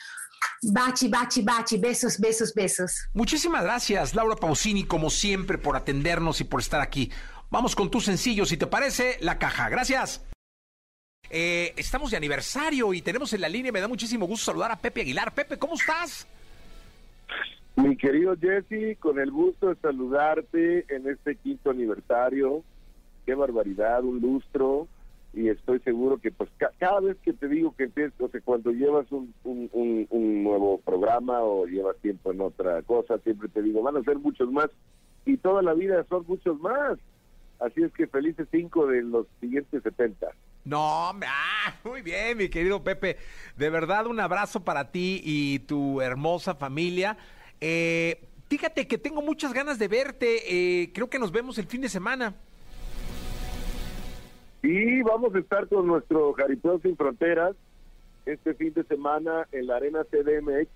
[0.61, 3.07] Bachi, bachi, bachi, besos, besos, besos.
[3.13, 7.11] Muchísimas gracias, Laura Pausini, como siempre, por atendernos y por estar aquí.
[7.55, 9.69] Vamos con tu sencillo, si te parece, la caja.
[9.69, 10.21] Gracias.
[11.29, 14.75] Eh, estamos de aniversario y tenemos en la línea, me da muchísimo gusto saludar a
[14.75, 15.33] Pepe Aguilar.
[15.33, 16.27] Pepe, ¿cómo estás?
[17.77, 22.61] Mi querido Jesse, con el gusto de saludarte en este quinto aniversario.
[23.25, 24.89] Qué barbaridad, un lustro.
[25.33, 28.41] Y estoy seguro que pues ca cada vez que te digo que empiezas, o sea,
[28.41, 29.33] cuando llevas un,
[30.43, 34.51] nuevo programa o llevas tiempo en otra cosa, siempre te digo, van a ser muchos
[34.51, 34.69] más.
[35.25, 36.99] Y toda la vida son muchos más.
[37.59, 40.27] Así es que felices cinco de los siguientes 70.
[40.65, 43.17] No, ah, muy bien, mi querido Pepe.
[43.55, 47.17] De verdad, un abrazo para ti y tu hermosa familia.
[47.61, 48.19] Eh,
[48.49, 50.81] fíjate que tengo muchas ganas de verte.
[50.81, 52.33] Eh, creo que nos vemos el fin de semana.
[54.61, 57.55] Sí, vamos a estar con nuestro Jaripeo Sin Fronteras
[58.25, 60.71] este fin de semana en la Arena CDMX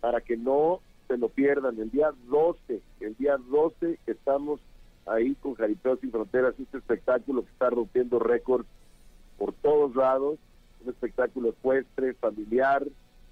[0.00, 1.78] para que no se lo pierdan.
[1.78, 4.60] El día 12, el día 12 estamos
[5.10, 8.66] ahí con Jaripeo Sin Fronteras, este espectáculo que está rompiendo récords
[9.36, 10.38] por todos lados,
[10.82, 12.84] un espectáculo ecuestre, familiar,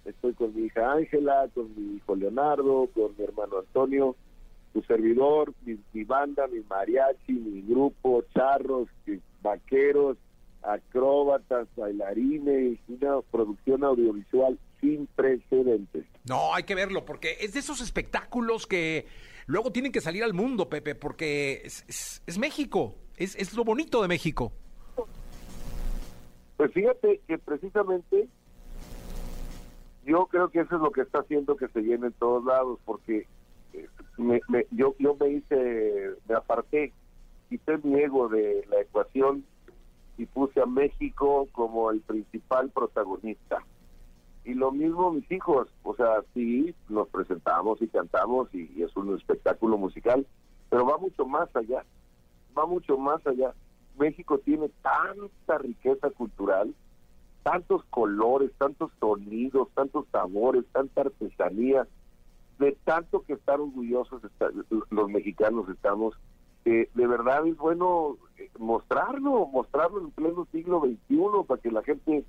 [0.05, 4.17] estoy con mi hija Ángela, con mi hijo Leonardo, con mi hermano Antonio,
[4.73, 8.89] tu servidor, mi, mi banda, mi mariachi, mi grupo, charros,
[9.43, 10.17] vaqueros,
[10.63, 16.05] acróbatas, bailarines, una producción audiovisual sin precedentes.
[16.29, 19.07] No, hay que verlo, porque es de esos espectáculos que
[19.47, 24.03] luego tienen que salir al mundo, Pepe, porque es, es- México, es, es lo bonito
[24.03, 24.53] de México.
[26.57, 28.29] Pues fíjate que precisamente
[30.05, 32.79] yo creo que eso es lo que está haciendo que se llene en todos lados,
[32.85, 33.27] porque
[33.73, 36.93] eh, me- me- yo, yo me hice, me aparté,
[37.49, 39.45] quité mi ego de la ecuación
[40.19, 43.59] y puse a México como el principal protagonista.
[44.47, 49.13] Y lo mismo mis hijos, o sea, sí, nos presentamos y cantamos y, es un
[49.17, 50.25] espectáculo musical,
[50.71, 51.85] pero va mucho más allá,
[52.57, 53.53] va mucho más allá.
[53.99, 56.73] México tiene tanta riqueza cultural,
[57.43, 61.89] tantos colores, tantos sonidos, tantos sabores, tanta artesanía,
[62.61, 64.23] de tanto que estar orgullosos
[64.91, 66.15] los mexicanos estamos,
[66.63, 71.19] que de verdad es bueno eh, mostrarlo, mostrarlo en pleno siglo XXI
[71.49, 72.25] para que la gente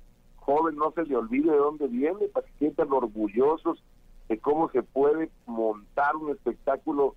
[0.48, 3.82] joven no se le olvide de dónde viene, para que sientan orgullosos
[4.30, 7.14] de cómo se puede montar un espectáculo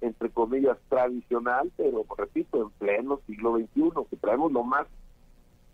[0.00, 4.86] entre comillas tradicional, pero repito, en pleno siglo XXI, que traemos lo más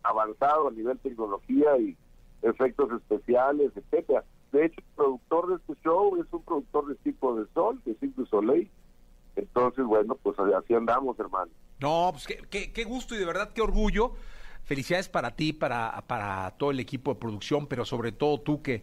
[0.02, 1.96] avanzado a nivel tecnología y
[2.42, 4.24] efectos especiales, etcétera.
[4.52, 7.94] De hecho, el productor de este show es un productor de Tipo de Sol, de
[7.94, 8.68] Cirque du Soleil.
[9.36, 11.50] Entonces, bueno, pues así andamos, hermano.
[11.80, 14.12] No, pues qué, qué- qué gusto y de verdad qué orgullo.
[14.66, 18.82] Felicidades para ti, para, para todo el equipo de producción, pero sobre todo tú que,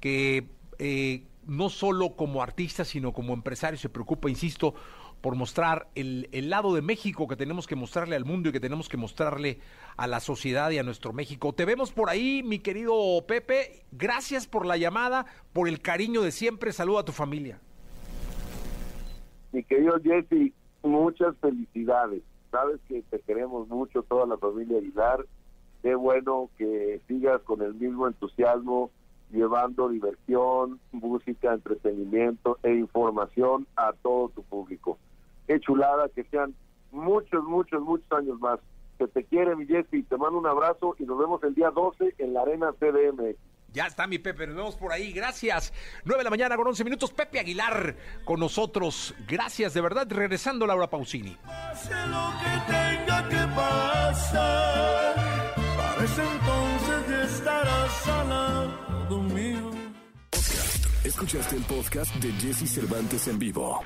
[0.00, 0.46] que
[0.78, 4.74] eh, no solo como artista, sino como empresario se preocupa, insisto,
[5.20, 8.60] por mostrar el, el lado de México que tenemos que mostrarle al mundo y que
[8.60, 9.58] tenemos que mostrarle
[9.98, 11.52] a la sociedad y a nuestro México.
[11.52, 12.94] Te vemos por ahí, mi querido
[13.26, 13.84] Pepe.
[13.92, 16.72] Gracias por la llamada, por el cariño de siempre.
[16.72, 17.60] Saluda a tu familia.
[19.52, 20.52] Mi querido Jesse,
[20.82, 22.22] muchas felicidades.
[22.50, 25.26] Sabes que te queremos mucho, toda la familia Aguilar.
[25.82, 28.90] Qué bueno que sigas con el mismo entusiasmo,
[29.30, 34.98] llevando diversión, música, entretenimiento e información a todo tu público.
[35.46, 36.54] Qué chulada, que sean
[36.90, 38.60] muchos, muchos, muchos años más.
[38.98, 42.32] Que te quiere, mi te mando un abrazo y nos vemos el día 12 en
[42.32, 43.36] la Arena CDM.
[43.78, 45.72] Ya está mi Pepe, nos vemos por ahí, gracias.
[46.02, 47.94] 9 de la mañana con 11 minutos, Pepe Aguilar
[48.24, 49.14] con nosotros.
[49.28, 51.36] Gracias, de verdad, regresando Laura Pausini.
[51.46, 55.14] Pase lo que tenga que pasar,
[55.76, 59.70] para ese entonces ya estarás al lado mío.
[61.04, 63.84] Escuchaste el podcast de Jesse Cervantes en vivo.